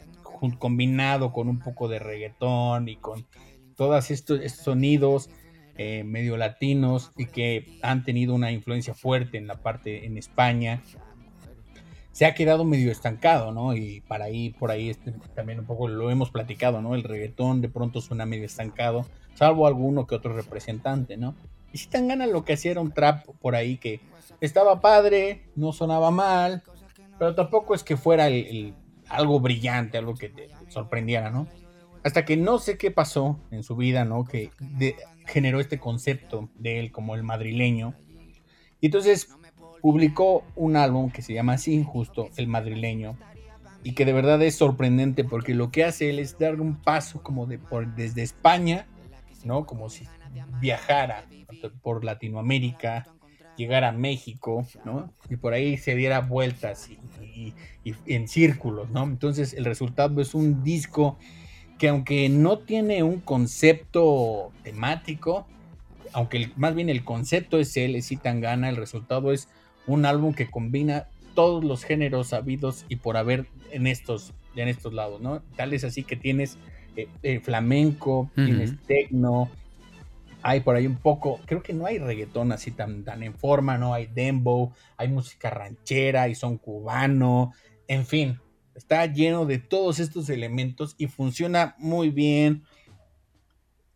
combinado 0.58 1.32
con 1.32 1.48
un 1.48 1.58
poco 1.60 1.86
de 1.86 1.98
reggaetón 1.98 2.88
y 2.88 2.96
con 2.96 3.26
todos 3.76 4.10
estos, 4.10 4.40
sonidos 4.50 5.30
eh, 5.76 6.02
medio 6.04 6.36
latinos 6.36 7.12
y 7.16 7.26
que 7.26 7.78
han 7.82 8.04
tenido 8.04 8.34
una 8.34 8.50
influencia 8.50 8.92
fuerte 8.92 9.38
en 9.38 9.46
la 9.46 9.62
parte 9.62 10.04
en 10.04 10.18
España, 10.18 10.82
se 12.12 12.26
ha 12.26 12.34
quedado 12.34 12.64
medio 12.64 12.90
estancado, 12.90 13.52
¿no? 13.52 13.74
Y 13.74 14.00
para 14.00 14.24
ahí, 14.26 14.50
por 14.50 14.70
ahí 14.70 14.90
este, 14.90 15.12
también 15.34 15.60
un 15.60 15.66
poco 15.66 15.86
lo 15.88 16.10
hemos 16.10 16.30
platicado, 16.30 16.82
¿no? 16.82 16.94
El 16.94 17.04
reggaetón 17.04 17.60
de 17.60 17.68
pronto 17.68 18.00
suena 18.00 18.26
medio 18.26 18.44
estancado, 18.44 19.06
salvo 19.34 19.66
alguno 19.66 20.06
que 20.06 20.16
otro 20.16 20.34
representante, 20.34 21.16
¿no? 21.16 21.34
Y 21.72 21.78
si 21.78 21.88
tan 21.88 22.08
gana 22.08 22.26
lo 22.26 22.44
que 22.44 22.54
hacía 22.54 22.72
era 22.72 22.80
un 22.80 22.92
trap 22.92 23.26
por 23.40 23.54
ahí 23.54 23.76
que 23.76 24.00
estaba 24.41 24.80
padre, 24.80 25.49
no 25.55 25.72
sonaba 25.72 26.11
mal, 26.11 26.62
pero 27.18 27.34
tampoco 27.34 27.74
es 27.74 27.84
que 27.84 27.97
fuera 27.97 28.28
el, 28.28 28.74
algo 29.09 29.41
brillante, 29.41 29.99
algo 29.99 30.14
que 30.14 30.28
te 30.28 30.49
sorprendiera, 30.68 31.30
¿no? 31.30 31.47
Hasta 32.03 32.24
que 32.24 32.36
no 32.36 32.59
sé 32.59 32.78
qué 32.78 32.91
pasó 32.91 33.38
en 33.51 33.62
su 33.62 33.76
vida, 33.76 34.05
¿no? 34.05 34.24
Que 34.24 34.51
de, 34.59 34.97
generó 35.26 35.61
este 35.61 35.78
concepto 35.78 36.49
de 36.55 36.80
él 36.80 36.93
como 36.93 37.14
el 37.14 37.22
madrileño. 37.22 37.95
Y 38.80 38.86
entonces 38.86 39.28
publicó 39.80 40.45
un 40.57 40.76
álbum 40.76 41.11
que 41.11 41.22
se 41.22 41.34
llama 41.34 41.55
así, 41.55 41.82
justo 41.82 42.28
El 42.36 42.47
Madrileño, 42.47 43.16
y 43.82 43.95
que 43.95 44.05
de 44.05 44.12
verdad 44.12 44.41
es 44.43 44.57
sorprendente 44.57 45.24
porque 45.24 45.55
lo 45.55 45.70
que 45.70 45.84
hace 45.84 46.11
él 46.11 46.18
es 46.18 46.38
dar 46.38 46.61
un 46.61 46.76
paso 46.76 47.22
como 47.22 47.47
de 47.47 47.59
por, 47.59 47.95
desde 47.95 48.22
España, 48.22 48.86
¿no? 49.45 49.66
Como 49.66 49.88
si 49.88 50.07
viajara 50.61 51.24
por 51.82 52.05
Latinoamérica, 52.05 53.07
llegara 53.61 53.88
a 53.88 53.92
México, 53.92 54.66
¿no? 54.84 55.12
Y 55.28 55.36
por 55.36 55.52
ahí 55.52 55.76
se 55.76 55.94
diera 55.94 56.20
vueltas 56.20 56.88
y, 56.88 56.98
y, 57.22 57.54
y, 57.84 57.94
en 58.06 58.26
círculos, 58.26 58.88
¿no? 58.90 59.04
Entonces 59.04 59.52
el 59.52 59.66
resultado 59.66 60.20
es 60.22 60.34
un 60.34 60.64
disco 60.64 61.18
que 61.78 61.88
aunque 61.88 62.28
no 62.28 62.58
tiene 62.58 63.02
un 63.02 63.20
concepto 63.20 64.50
temático, 64.62 65.46
aunque 66.12 66.38
el, 66.38 66.52
más 66.56 66.74
bien 66.74 66.88
el 66.88 67.04
concepto 67.04 67.58
es 67.58 67.76
él, 67.76 67.96
es 67.96 68.11
Tangana, 68.22 68.70
el 68.70 68.76
resultado 68.76 69.30
es 69.30 69.48
un 69.86 70.06
álbum 70.06 70.32
que 70.32 70.50
combina 70.50 71.06
todos 71.34 71.62
los 71.62 71.84
géneros 71.84 72.32
habidos 72.32 72.86
y 72.88 72.96
por 72.96 73.16
haber 73.16 73.46
en 73.72 73.86
estos, 73.86 74.32
en 74.56 74.68
estos 74.68 74.94
lados, 74.94 75.20
¿no? 75.20 75.42
Tal 75.56 75.74
es 75.74 75.84
así 75.84 76.02
que 76.02 76.16
tienes 76.16 76.56
eh, 76.96 77.08
eh, 77.22 77.40
flamenco, 77.40 78.20
uh 78.20 78.30
-huh. 78.36 78.46
tienes 78.46 78.72
tecno, 78.86 79.50
hay 80.43 80.61
por 80.61 80.76
ahí 80.76 80.86
un 80.86 80.97
poco, 80.97 81.41
creo 81.47 81.62
que 81.62 81.72
no 81.72 81.86
hay 81.86 81.99
reggaetón 81.99 82.53
así 82.53 82.70
tan, 82.70 83.05
tan 83.05 83.22
en 83.22 83.34
forma, 83.34 83.78
¿no? 83.78 83.95
Hay 83.95 84.07
dembow, 84.07 84.72
hay 84.97 85.09
música 85.09 85.51
ranchera, 85.51 86.28
y 86.28 86.34
son 86.34 86.59
cubano, 86.59 87.53
en 87.88 88.07
fin, 88.07 88.41
está 88.74 89.07
lleno 89.07 89.47
de 89.47 89.59
todos 89.59 89.99
estos 89.99 90.28
elementos 90.30 90.95
y 90.99 91.07
funciona 91.07 91.74
muy 91.78 92.11
bien, 92.11 92.64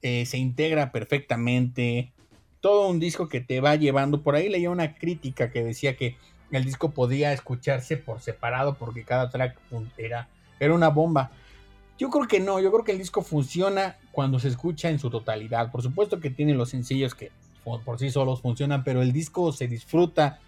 eh, 0.02 0.26
se 0.26 0.38
integra 0.38 0.92
perfectamente, 0.92 2.12
todo 2.60 2.88
un 2.88 3.00
disco 3.00 3.28
que 3.28 3.40
te 3.40 3.60
va 3.60 3.76
llevando, 3.76 4.22
por 4.22 4.34
ahí 4.34 4.48
leía 4.48 4.70
una 4.70 4.94
crítica 4.94 5.50
que 5.50 5.62
decía 5.62 5.96
que 5.96 6.16
el 6.50 6.64
disco 6.64 6.90
podía 6.90 7.32
escucharse 7.32 7.96
por 7.96 8.20
separado 8.20 8.76
porque 8.76 9.04
cada 9.04 9.30
track 9.30 9.58
era, 9.96 10.28
era 10.60 10.74
una 10.74 10.88
bomba. 10.88 11.30
Yo 11.98 12.10
creo 12.10 12.26
que 12.26 12.40
no, 12.40 12.60
yo 12.60 12.72
creo 12.72 12.84
que 12.84 12.92
el 12.92 12.98
disco 12.98 13.22
funciona 13.22 13.96
cuando 14.10 14.38
se 14.38 14.48
escucha 14.48 14.90
en 14.90 14.98
su 14.98 15.10
totalidad. 15.10 15.70
Por 15.70 15.82
supuesto 15.82 16.20
que 16.20 16.30
tiene 16.30 16.54
los 16.54 16.70
sencillos 16.70 17.14
que 17.14 17.30
por, 17.64 17.98
sí 17.98 18.10
solos 18.10 18.40
funcionan, 18.40 18.84
pero 18.84 19.00
el 19.00 19.12
disco 19.12 19.52
se 19.52 19.68
disfruta 19.68 20.40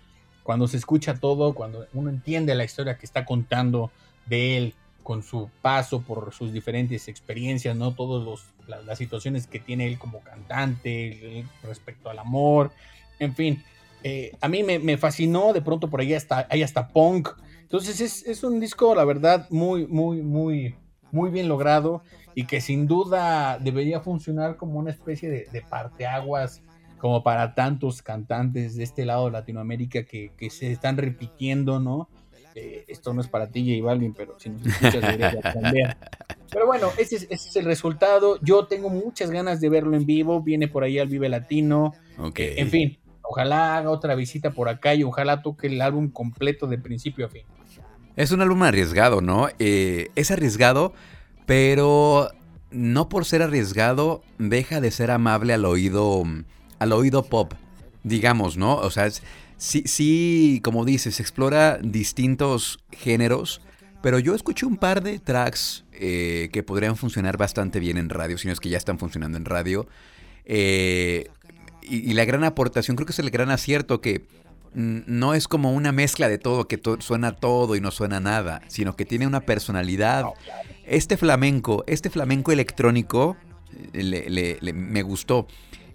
cuando 0.43 0.69
se 0.69 0.77
escucha 0.77 1.15
todo, 1.15 1.55
cuando 1.55 1.87
uno 1.95 2.11
entiende 2.11 2.55
la 2.55 2.65
historia 2.65 2.99
que 2.99 3.07
está 3.07 3.25
contando 3.25 3.91
de 4.27 4.57
él 4.57 4.75
con 5.03 5.23
su 5.23 5.49
paso 5.63 6.03
por 6.03 6.35
sus 6.35 6.53
diferentes 6.53 7.09
experiencias, 7.09 7.77
¿no? 7.77 7.95
Todas 7.95 8.43
las, 8.69 8.85
las 8.85 8.99
situaciones 8.99 9.47
que 9.47 9.61
tiene 9.61 9.87
él 9.87 9.99
como 9.99 10.21
cantante 10.21 11.45
respecto 11.63 12.11
al 12.11 12.19
amor, 12.19 12.73
en 13.19 13.35
fin. 13.35 13.63
Eh, 14.03 14.33
a 14.41 14.49
mí 14.49 14.63
me, 14.63 14.79
me, 14.79 14.99
fascinó, 14.99 15.53
de 15.53 15.63
pronto 15.63 15.89
por 15.89 16.01
ahí 16.01 16.13
hasta, 16.15 16.47
hay 16.51 16.63
hasta 16.63 16.89
punk. 16.89 17.31
Entonces 17.63 18.01
es, 18.01 18.27
es 18.27 18.45
un 18.45 18.61
disco, 18.61 18.95
la 18.95 19.05
verdad, 19.05 19.49
muy, 19.51 19.87
muy, 19.87 20.23
muy, 20.23 20.75
muy 21.13 21.31
bien 21.31 21.49
logrado 21.49 22.03
y 22.35 22.45
que 22.47 22.61
sin 22.61 22.87
duda 22.87 23.59
debería 23.59 24.01
funcionar 24.01 24.57
como 24.57 24.79
una 24.79 24.91
especie 24.91 25.31
de, 25.31 25.49
de 25.53 25.63
parteaguas 25.63 26.63
como 26.99 27.23
para 27.23 27.55
tantos 27.55 28.03
cantantes 28.03 28.77
de 28.77 28.85
este 28.85 29.05
lado 29.05 29.27
de 29.27 29.33
Latinoamérica 29.33 30.05
que, 30.05 30.33
que 30.37 30.51
se 30.51 30.73
están 30.73 30.97
repitiendo, 30.97 31.79
¿no? 31.79 32.09
Eh, 32.55 32.87
esto 32.89 33.13
no 33.13 33.21
es 33.21 33.29
para 33.29 33.51
ti, 33.51 33.71
J 33.71 33.87
Balvin, 33.87 34.15
pero 34.15 34.35
si 34.39 34.49
nos 34.49 34.67
escuchas 34.67 35.03
deberías. 35.03 35.97
Pero 36.51 36.67
bueno, 36.67 36.89
ese 36.97 37.17
es, 37.17 37.23
ese 37.25 37.49
es, 37.51 37.57
el 37.57 37.67
resultado. 37.67 38.39
Yo 38.41 38.67
tengo 38.67 38.89
muchas 38.89 39.31
ganas 39.31 39.61
de 39.61 39.69
verlo 39.69 39.95
en 39.95 40.07
vivo. 40.07 40.41
Viene 40.41 40.67
por 40.67 40.83
ahí 40.83 40.99
al 40.99 41.09
Vive 41.09 41.29
Latino. 41.29 41.93
Okay. 42.19 42.47
Eh, 42.47 42.61
en 42.61 42.71
fin, 42.71 42.99
ojalá 43.21 43.77
haga 43.77 43.91
otra 43.91 44.15
visita 44.15 44.53
por 44.53 44.71
acá 44.71 44.95
y 44.95 45.03
ojalá 45.03 45.43
toque 45.43 45.67
el 45.67 45.83
álbum 45.83 46.09
completo 46.11 46.67
de 46.67 46.79
principio 46.79 47.27
a 47.27 47.29
fin. 47.29 47.45
Es 48.17 48.33
un 48.33 48.41
álbum 48.41 48.63
arriesgado, 48.63 49.21
¿no? 49.21 49.49
Eh, 49.59 50.09
es 50.17 50.31
arriesgado, 50.31 50.95
pero 51.45 52.31
no 52.71 53.09
por 53.09 53.25
ser 53.25 53.43
arriesgado 53.43 54.23
deja 54.39 54.81
de 54.81 54.91
ser 54.91 55.11
amable 55.11 55.53
al 55.53 55.65
oído, 55.65 56.25
al 56.79 56.93
oído 56.93 57.25
pop, 57.25 57.53
digamos, 58.03 58.57
¿no? 58.57 58.77
O 58.77 58.91
sea, 58.91 59.11
sí, 59.59 59.83
sí, 59.85 60.61
como 60.65 60.85
dices, 60.85 61.21
explora 61.21 61.79
distintos 61.83 62.81
géneros, 62.91 63.61
pero 64.03 64.19
yo 64.19 64.35
escuché 64.35 64.67
un 64.67 64.77
par 64.77 65.03
de 65.03 65.19
tracks 65.19 65.85
eh, 65.93 66.49
que 66.53 66.63
podrían 66.63 66.97
funcionar 66.97 67.37
bastante 67.37 67.81
bien 67.81 67.99
en 67.99 68.09
radio, 68.09 68.39
si 68.39 68.47
no 68.47 68.53
es 68.53 68.61
que 68.61 68.69
ya 68.69 68.79
están 68.79 68.99
funcionando 68.99 69.37
en 69.37 69.45
radio. 69.45 69.89
Eh, 70.45 71.29
y, 71.83 72.13
la 72.15 72.25
gran 72.25 72.45
aportación, 72.45 72.97
creo 72.97 73.07
que 73.07 73.13
es 73.13 73.19
el 73.19 73.31
gran 73.31 73.51
acierto 73.51 74.01
que 74.01 74.27
no 74.75 75.35
es 75.35 75.49
como 75.49 75.73
una 75.73 75.93
mezcla 75.93 76.29
de 76.29 76.39
todo, 76.39 76.69
que 76.69 76.79
to 76.79 77.01
suena 77.01 77.33
todo 77.33 77.77
y 77.77 77.81
no 77.81 77.91
suena 77.91 78.21
nada, 78.21 78.63
sino 78.69 78.97
que 78.97 79.05
tiene 79.05 79.27
una 79.27 79.41
personalidad. 79.41 80.25
Este 80.85 81.17
flamenco, 81.17 81.85
este 81.87 82.11
flamenco 82.11 82.53
electrónico, 82.53 83.37
le, 83.93 84.29
le, 84.31 84.59
le, 84.61 84.73
me 84.73 85.03
gustó. 85.03 85.47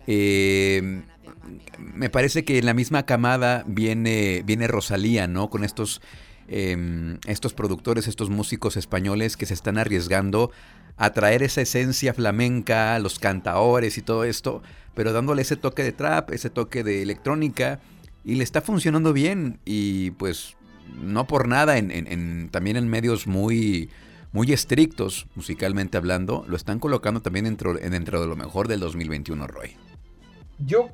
Eh, 0.08 1.04
me 1.78 2.10
parece 2.10 2.44
que 2.44 2.60
en 2.60 2.66
la 2.66 2.74
misma 2.74 3.06
camada 3.06 3.64
viene, 3.68 4.44
viene 4.46 4.68
Rosalía, 4.68 5.28
¿no? 5.28 5.50
Con 5.50 5.64
estos, 5.64 6.02
eh, 6.48 7.18
estos 7.28 7.54
productores, 7.54 8.08
estos 8.08 8.30
músicos 8.30 8.78
españoles 8.78 9.38
que 9.38 9.46
se 9.46 9.54
están 9.54 9.78
arriesgando 9.78 10.52
atraer 10.98 11.42
esa 11.42 11.62
esencia 11.62 12.14
flamenca, 12.14 13.00
los 13.00 13.18
cantaores 13.18 13.98
y 13.98 14.02
todo 14.02 14.24
esto, 14.24 14.62
pero 14.94 15.14
dándole 15.14 15.42
ese 15.42 15.56
toque 15.56 15.84
de 15.84 15.92
trap, 15.92 16.32
ese 16.32 16.50
toque 16.50 16.84
de 16.84 17.02
electrónica, 17.02 17.80
y 18.24 18.36
le 18.36 18.44
está 18.44 18.62
funcionando 18.62 19.14
bien, 19.14 19.60
y 19.66 20.12
pues 20.12 20.56
no 21.02 21.28
por 21.28 21.48
nada, 21.48 21.78
en, 21.78 22.50
también 22.50 22.78
en 22.78 22.88
medios 22.88 23.28
muy, 23.28 23.90
muy 24.32 24.52
estrictos, 24.52 25.28
musicalmente 25.36 25.98
hablando, 25.98 26.46
lo 26.48 26.56
están 26.56 26.80
colocando 26.80 27.22
también 27.22 27.46
dentro, 27.46 27.74
dentro 27.74 28.22
de 28.22 28.28
lo 28.28 28.36
mejor 28.36 28.68
del 28.68 28.80
2021, 28.80 29.48
Roy. 29.48 29.76
Yo, 30.60 30.90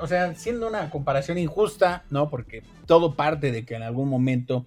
o 0.00 0.06
sea, 0.06 0.34
siendo 0.34 0.68
una 0.68 0.90
comparación 0.90 1.38
injusta, 1.38 2.04
¿no? 2.10 2.28
Porque 2.28 2.62
todo 2.86 3.14
parte 3.14 3.52
de 3.52 3.64
que 3.64 3.76
en 3.76 3.82
algún 3.82 4.08
momento 4.08 4.66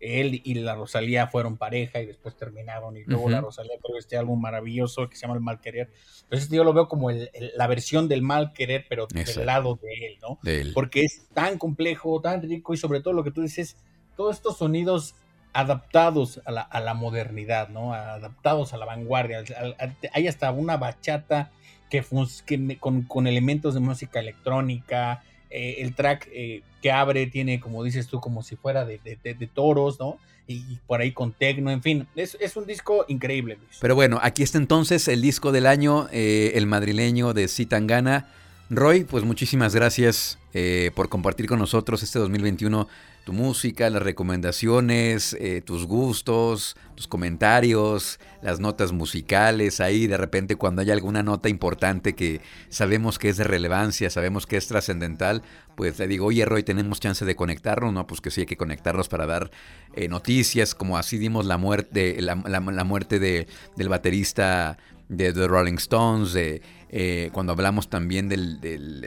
él 0.00 0.40
y 0.44 0.54
la 0.54 0.74
Rosalía 0.74 1.26
fueron 1.26 1.56
pareja 1.56 2.00
y 2.00 2.06
después 2.06 2.36
terminaron 2.36 2.96
y 2.96 3.04
luego 3.04 3.30
la 3.30 3.40
Rosalía 3.40 3.76
creó 3.82 3.98
este 3.98 4.16
álbum 4.16 4.40
maravilloso 4.40 5.08
que 5.08 5.16
se 5.16 5.22
llama 5.22 5.34
El 5.34 5.40
Mal 5.40 5.60
Querer. 5.60 5.90
Entonces 6.24 6.48
yo 6.50 6.64
lo 6.64 6.72
veo 6.72 6.88
como 6.88 7.10
la 7.10 7.66
versión 7.66 8.08
del 8.08 8.22
mal 8.22 8.52
querer, 8.52 8.86
pero 8.88 9.06
del 9.06 9.46
lado 9.46 9.78
de 9.80 10.06
él, 10.06 10.18
¿no? 10.20 10.40
Porque 10.74 11.02
es 11.02 11.28
tan 11.32 11.56
complejo, 11.56 12.20
tan 12.20 12.42
rico 12.42 12.74
y 12.74 12.76
sobre 12.76 13.00
todo 13.00 13.14
lo 13.14 13.22
que 13.22 13.30
tú 13.30 13.42
dices, 13.42 13.76
todos 14.16 14.36
estos 14.36 14.58
sonidos 14.58 15.14
adaptados 15.52 16.42
a 16.44 16.80
la, 16.80 16.94
modernidad, 16.94 17.68
¿no? 17.68 17.94
Adaptados 17.94 18.74
a 18.74 18.76
la 18.76 18.86
vanguardia. 18.86 19.44
hay 20.12 20.28
hasta 20.28 20.50
una 20.50 20.76
bachata 20.76 21.52
que, 21.88 22.04
con, 22.78 23.26
elementos 23.26 23.74
de 23.74 23.80
música 23.80 24.20
electrónica. 24.20 25.22
Eh, 25.58 25.80
el 25.80 25.94
track 25.94 26.28
eh, 26.34 26.60
que 26.82 26.92
abre 26.92 27.26
tiene, 27.28 27.60
como 27.60 27.82
dices 27.82 28.08
tú, 28.08 28.20
como 28.20 28.42
si 28.42 28.56
fuera 28.56 28.84
de, 28.84 28.98
toros, 29.54 29.98
¿no? 29.98 30.18
Y, 30.46 30.76
por 30.86 31.00
ahí 31.00 31.12
con 31.12 31.32
tecno, 31.32 31.70
en 31.70 31.82
fin, 31.82 32.06
es, 32.14 32.36
un 32.56 32.66
disco 32.66 33.06
increíble. 33.08 33.56
Pero 33.80 33.94
bueno, 33.94 34.18
aquí 34.22 34.42
está 34.42 34.58
entonces 34.58 35.08
el 35.08 35.22
disco 35.22 35.52
del 35.52 35.64
año, 35.66 36.08
eh, 36.12 36.52
el 36.56 36.66
madrileño 36.66 37.32
de 37.32 37.48
Citangana. 37.48 38.28
Roy, 38.68 39.04
pues 39.04 39.24
muchísimas 39.24 39.74
gracias 39.74 40.38
por 40.94 41.08
compartir 41.08 41.46
con 41.46 41.58
nosotros 41.58 42.02
este 42.02 42.18
2021 42.18 42.88
tu 43.26 43.32
música, 43.32 43.90
las 43.90 44.02
recomendaciones, 44.02 45.36
eh, 45.40 45.60
tus 45.60 45.84
gustos, 45.84 46.76
tus 46.94 47.08
comentarios, 47.08 48.20
las 48.40 48.60
notas 48.60 48.92
musicales, 48.92 49.80
ahí 49.80 50.06
de 50.06 50.16
repente 50.16 50.54
cuando 50.54 50.80
hay 50.80 50.92
alguna 50.92 51.24
nota 51.24 51.48
importante 51.48 52.14
que 52.14 52.40
sabemos 52.68 53.18
que 53.18 53.28
es 53.28 53.36
de 53.36 53.42
relevancia, 53.42 54.10
sabemos 54.10 54.46
que 54.46 54.56
es 54.56 54.68
trascendental, 54.68 55.42
pues 55.74 55.98
le 55.98 56.06
digo, 56.06 56.26
oye 56.26 56.44
Roy, 56.44 56.62
tenemos 56.62 57.00
chance 57.00 57.24
de 57.24 57.34
conectarnos, 57.34 57.92
¿no? 57.92 58.06
Pues 58.06 58.20
que 58.20 58.30
sí 58.30 58.42
hay 58.42 58.46
que 58.46 58.56
conectarnos 58.56 59.08
para 59.08 59.26
dar 59.26 59.50
eh, 59.96 60.06
noticias, 60.06 60.76
como 60.76 60.96
así 60.96 61.18
dimos 61.18 61.46
la 61.46 61.58
muerte, 61.58 62.22
la, 62.22 62.36
muerte 62.36 63.18
de, 63.18 63.48
del 63.74 63.88
baterista 63.88 64.78
de 65.08 65.32
The 65.32 65.46
Rolling 65.46 65.74
Stones, 65.74 66.32
de 66.32 66.62
eh, 66.88 67.30
cuando 67.32 67.52
hablamos 67.52 67.88
también 67.90 68.28
del, 68.28 68.60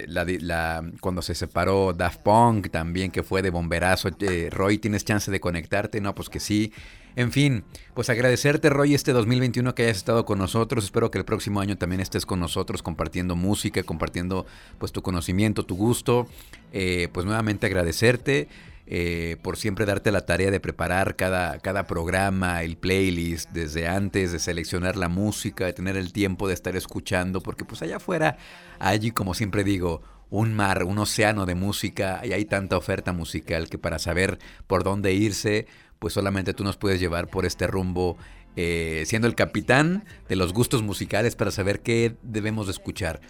la, 0.08 0.84
cuando 1.00 1.22
se 1.22 1.34
separó 1.34 1.94
Daft 1.94 2.22
Punk, 2.22 2.70
también 2.70 3.12
que 3.12 3.24
fue 3.24 3.42
de 3.42 3.50
bomberazo. 3.50 4.10
Eh, 4.20 4.50
Roy, 4.52 4.78
¿tienes 4.78 5.06
chance 5.06 5.32
de 5.32 5.40
conectarte? 5.40 6.02
No, 6.02 6.14
pues 6.14 6.30
que 6.30 6.40
sí. 6.40 6.74
En 7.16 7.32
fin, 7.32 7.64
pues 7.96 8.10
agradecerte 8.10 8.70
Roy 8.70 8.94
este 8.94 9.12
2021 9.12 9.74
que 9.76 9.84
hayas 9.84 9.98
estado 9.98 10.26
con 10.26 10.40
nosotros. 10.40 10.84
Espero 10.84 11.10
que 11.10 11.18
el 11.18 11.26
próximo 11.26 11.60
año 11.60 11.78
también 11.78 12.02
estés 12.02 12.26
con 12.26 12.40
nosotros 12.40 12.84
compartiendo 12.84 13.36
música, 13.36 13.82
compartiendo 13.84 14.46
pues 14.78 14.92
tu 14.92 15.02
conocimiento, 15.02 15.66
tu 15.66 15.76
gusto. 15.76 16.28
Eh, 16.72 17.10
pues 17.12 17.26
nuevamente 17.26 17.66
agradecerte. 17.66 18.48
Eh, 18.92 19.38
por 19.44 19.56
siempre 19.56 19.86
darte 19.86 20.12
la 20.12 20.26
tarea 20.26 20.50
de 20.50 20.60
preparar 20.60 21.16
cada, 21.16 21.60
cada 21.60 21.86
programa, 21.86 22.64
el 22.64 22.76
playlist, 22.76 23.52
desde 23.52 23.88
antes 23.88 24.32
de 24.32 24.40
seleccionar 24.40 24.98
la 24.98 25.10
música, 25.10 25.66
de 25.66 25.74
tener 25.74 25.96
el 25.96 26.12
tiempo 26.12 26.48
de 26.48 26.56
estar 26.56 26.76
escuchando, 26.76 27.40
porque 27.40 27.66
pues 27.66 27.84
allá 27.84 27.98
afuera, 27.98 28.38
allí 28.80 29.12
como 29.12 29.36
siempre 29.36 29.64
digo, 29.64 30.02
un 30.32 30.56
mar, 30.56 30.86
un 30.86 30.98
océano 30.98 31.46
de 31.46 31.54
música 31.54 32.22
y 32.24 32.34
hay 32.34 32.46
tanta 32.46 32.78
oferta 32.78 33.14
musical 33.14 33.70
que 33.70 33.78
para 33.78 34.00
saber 34.00 34.40
por 34.66 34.84
dónde 34.84 35.14
irse, 35.14 35.68
pues 36.00 36.16
solamente 36.16 36.56
tú 36.56 36.64
nos 36.64 36.76
puedes 36.76 37.00
llevar 37.00 37.28
por 37.28 37.46
este 37.46 37.68
rumbo, 37.68 38.18
eh, 38.56 39.04
siendo 39.06 39.28
el 39.28 39.36
capitán 39.36 40.04
de 40.28 40.36
los 40.36 40.52
gustos 40.52 40.82
musicales 40.82 41.36
para 41.36 41.52
saber 41.52 41.82
qué 41.82 42.16
debemos 42.24 42.66
de 42.66 42.72
escuchar. 42.72 43.22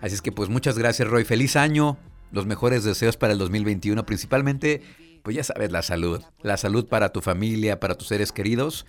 Así 0.00 0.16
es 0.16 0.22
que 0.22 0.32
pues 0.32 0.48
muchas 0.48 0.76
gracias 0.76 1.08
Roy, 1.08 1.24
feliz 1.24 1.54
año, 1.54 1.98
los 2.32 2.46
mejores 2.46 2.82
deseos 2.82 3.16
para 3.16 3.32
el 3.32 3.38
2021, 3.38 4.04
principalmente 4.04 4.82
pues 5.24 5.34
ya 5.34 5.42
sabes, 5.42 5.72
la 5.72 5.80
salud. 5.80 6.22
La 6.42 6.58
salud 6.58 6.86
para 6.86 7.08
tu 7.08 7.22
familia, 7.22 7.80
para 7.80 7.94
tus 7.94 8.08
seres 8.08 8.30
queridos. 8.30 8.84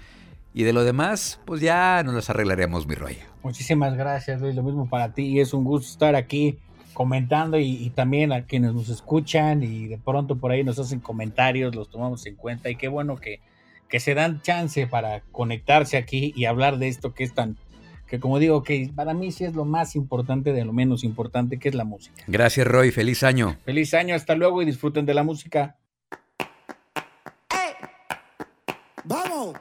Y 0.54 0.64
de 0.64 0.74
lo 0.74 0.84
demás, 0.84 1.40
pues 1.46 1.62
ya 1.62 2.04
nos 2.04 2.14
las 2.14 2.30
arreglaremos, 2.30 2.86
mi 2.88 2.96
rollo. 2.96 3.24
Muchísimas 3.42 3.96
gracias, 3.96 4.42
Luis. 4.42 4.54
Lo 4.54 4.62
mismo 4.62 4.90
para 4.90 5.14
ti. 5.14 5.24
Y 5.24 5.40
es 5.40 5.54
un 5.54 5.64
gusto 5.64 5.90
estar 5.90 6.14
aquí 6.14 6.60
comentando 6.94 7.58
y, 7.58 7.90
también 7.96 8.34
a 8.34 8.46
quienes 8.46 8.74
nos 8.74 8.90
escuchan 8.90 9.64
y 9.64 9.88
de 9.88 9.98
pronto 9.98 10.36
por 10.36 10.52
ahí 10.52 10.64
nos 10.64 10.78
hacen 10.78 11.00
comentarios, 11.00 11.74
los 11.74 11.90
tomamos 11.90 12.26
en 12.26 12.36
cuenta. 12.36 12.70
Y 12.70 12.76
qué 12.76 12.90
bueno 12.90 13.16
que, 13.16 13.40
que 13.88 14.02
se 14.02 14.14
dan 14.14 14.42
chance 14.42 14.88
para 14.88 15.22
conectarse 15.32 15.96
aquí 15.96 16.34
y 16.36 16.46
hablar 16.46 16.80
de 16.80 16.90
esto 16.90 17.14
que 17.14 17.24
es 17.24 17.34
tan, 17.34 17.56
que 18.08 18.20
como 18.20 18.40
digo, 18.40 18.62
que 18.62 18.92
para 18.94 19.14
mí 19.14 19.32
sí 19.32 19.46
es 19.46 19.56
lo 19.56 19.64
más 19.64 19.96
importante 19.96 20.52
de 20.52 20.66
lo 20.66 20.74
menos 20.74 21.06
importante, 21.06 21.60
que 21.60 21.70
es 21.70 21.76
la 21.76 21.86
música. 21.86 22.24
Gracias, 22.28 22.68
Roy. 22.68 22.92
Feliz 22.92 23.24
año. 23.24 23.56
Feliz 23.64 23.94
año. 23.94 24.16
Hasta 24.16 24.36
luego 24.36 24.62
y 24.62 24.66
disfruten 24.66 25.06
de 25.06 25.14
la 25.14 25.24
música. 25.24 25.78
No 29.46 29.52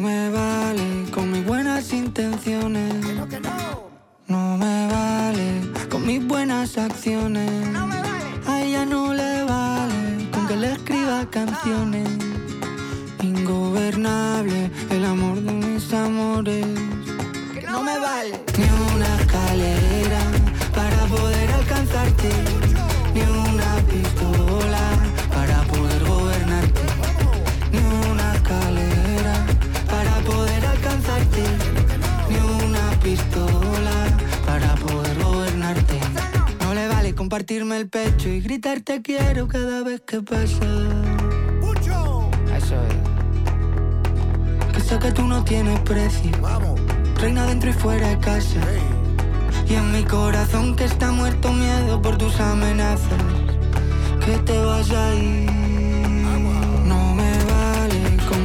me 0.00 0.30
vale 0.30 1.06
con 1.14 1.30
mis 1.30 1.46
buenas 1.46 1.92
intenciones. 1.92 2.92
No 4.26 4.58
me 4.58 4.88
vale 4.88 5.60
con 5.88 6.04
mis 6.04 6.26
buenas 6.26 6.76
acciones. 6.76 7.68
No 7.68 7.86
me 7.86 8.02
vale. 8.02 8.86
No 8.86 9.11
escriba 10.82 11.24
canciones. 11.30 12.08
Ingobernable 13.22 14.70
el 14.90 15.04
amor 15.04 15.40
de 15.40 15.52
mis 15.52 15.92
amores. 15.92 16.66
Que 17.54 17.62
no 17.62 17.82
me 17.84 17.96
vale 17.98 18.32
ni 18.58 18.94
una 18.94 19.08
escalera 19.20 20.22
para 20.74 21.06
poder 21.06 21.50
alcanzarte, 21.52 22.30
compartirme 37.32 37.78
el 37.78 37.88
pecho 37.88 38.28
y 38.28 38.42
gritar 38.42 38.82
te 38.82 39.00
quiero 39.00 39.48
cada 39.48 39.82
vez 39.82 40.02
que 40.02 40.20
pasa. 40.20 40.66
Eso 42.54 42.74
es. 42.74 42.94
Que 44.74 44.80
sé 44.80 44.98
que 44.98 45.12
tú 45.12 45.26
no 45.26 45.42
tienes 45.42 45.80
precio. 45.80 46.30
Vamos. 46.42 46.78
Reina 47.18 47.46
dentro 47.46 47.70
y 47.70 47.72
fuera 47.72 48.06
de 48.06 48.18
casa. 48.18 48.60
Y 49.66 49.72
en 49.72 49.92
mi 49.92 50.04
corazón 50.04 50.76
que 50.76 50.84
está 50.84 51.10
muerto 51.10 51.50
miedo 51.54 52.02
por 52.02 52.18
tus 52.18 52.38
amenazas. 52.38 53.22
Que 54.26 54.36
te 54.36 54.58
vas 54.58 54.90
a 54.90 55.14
ir. 55.14 55.50
No 56.84 57.14
me 57.14 57.32
vale 57.44 58.18
con 58.28 58.44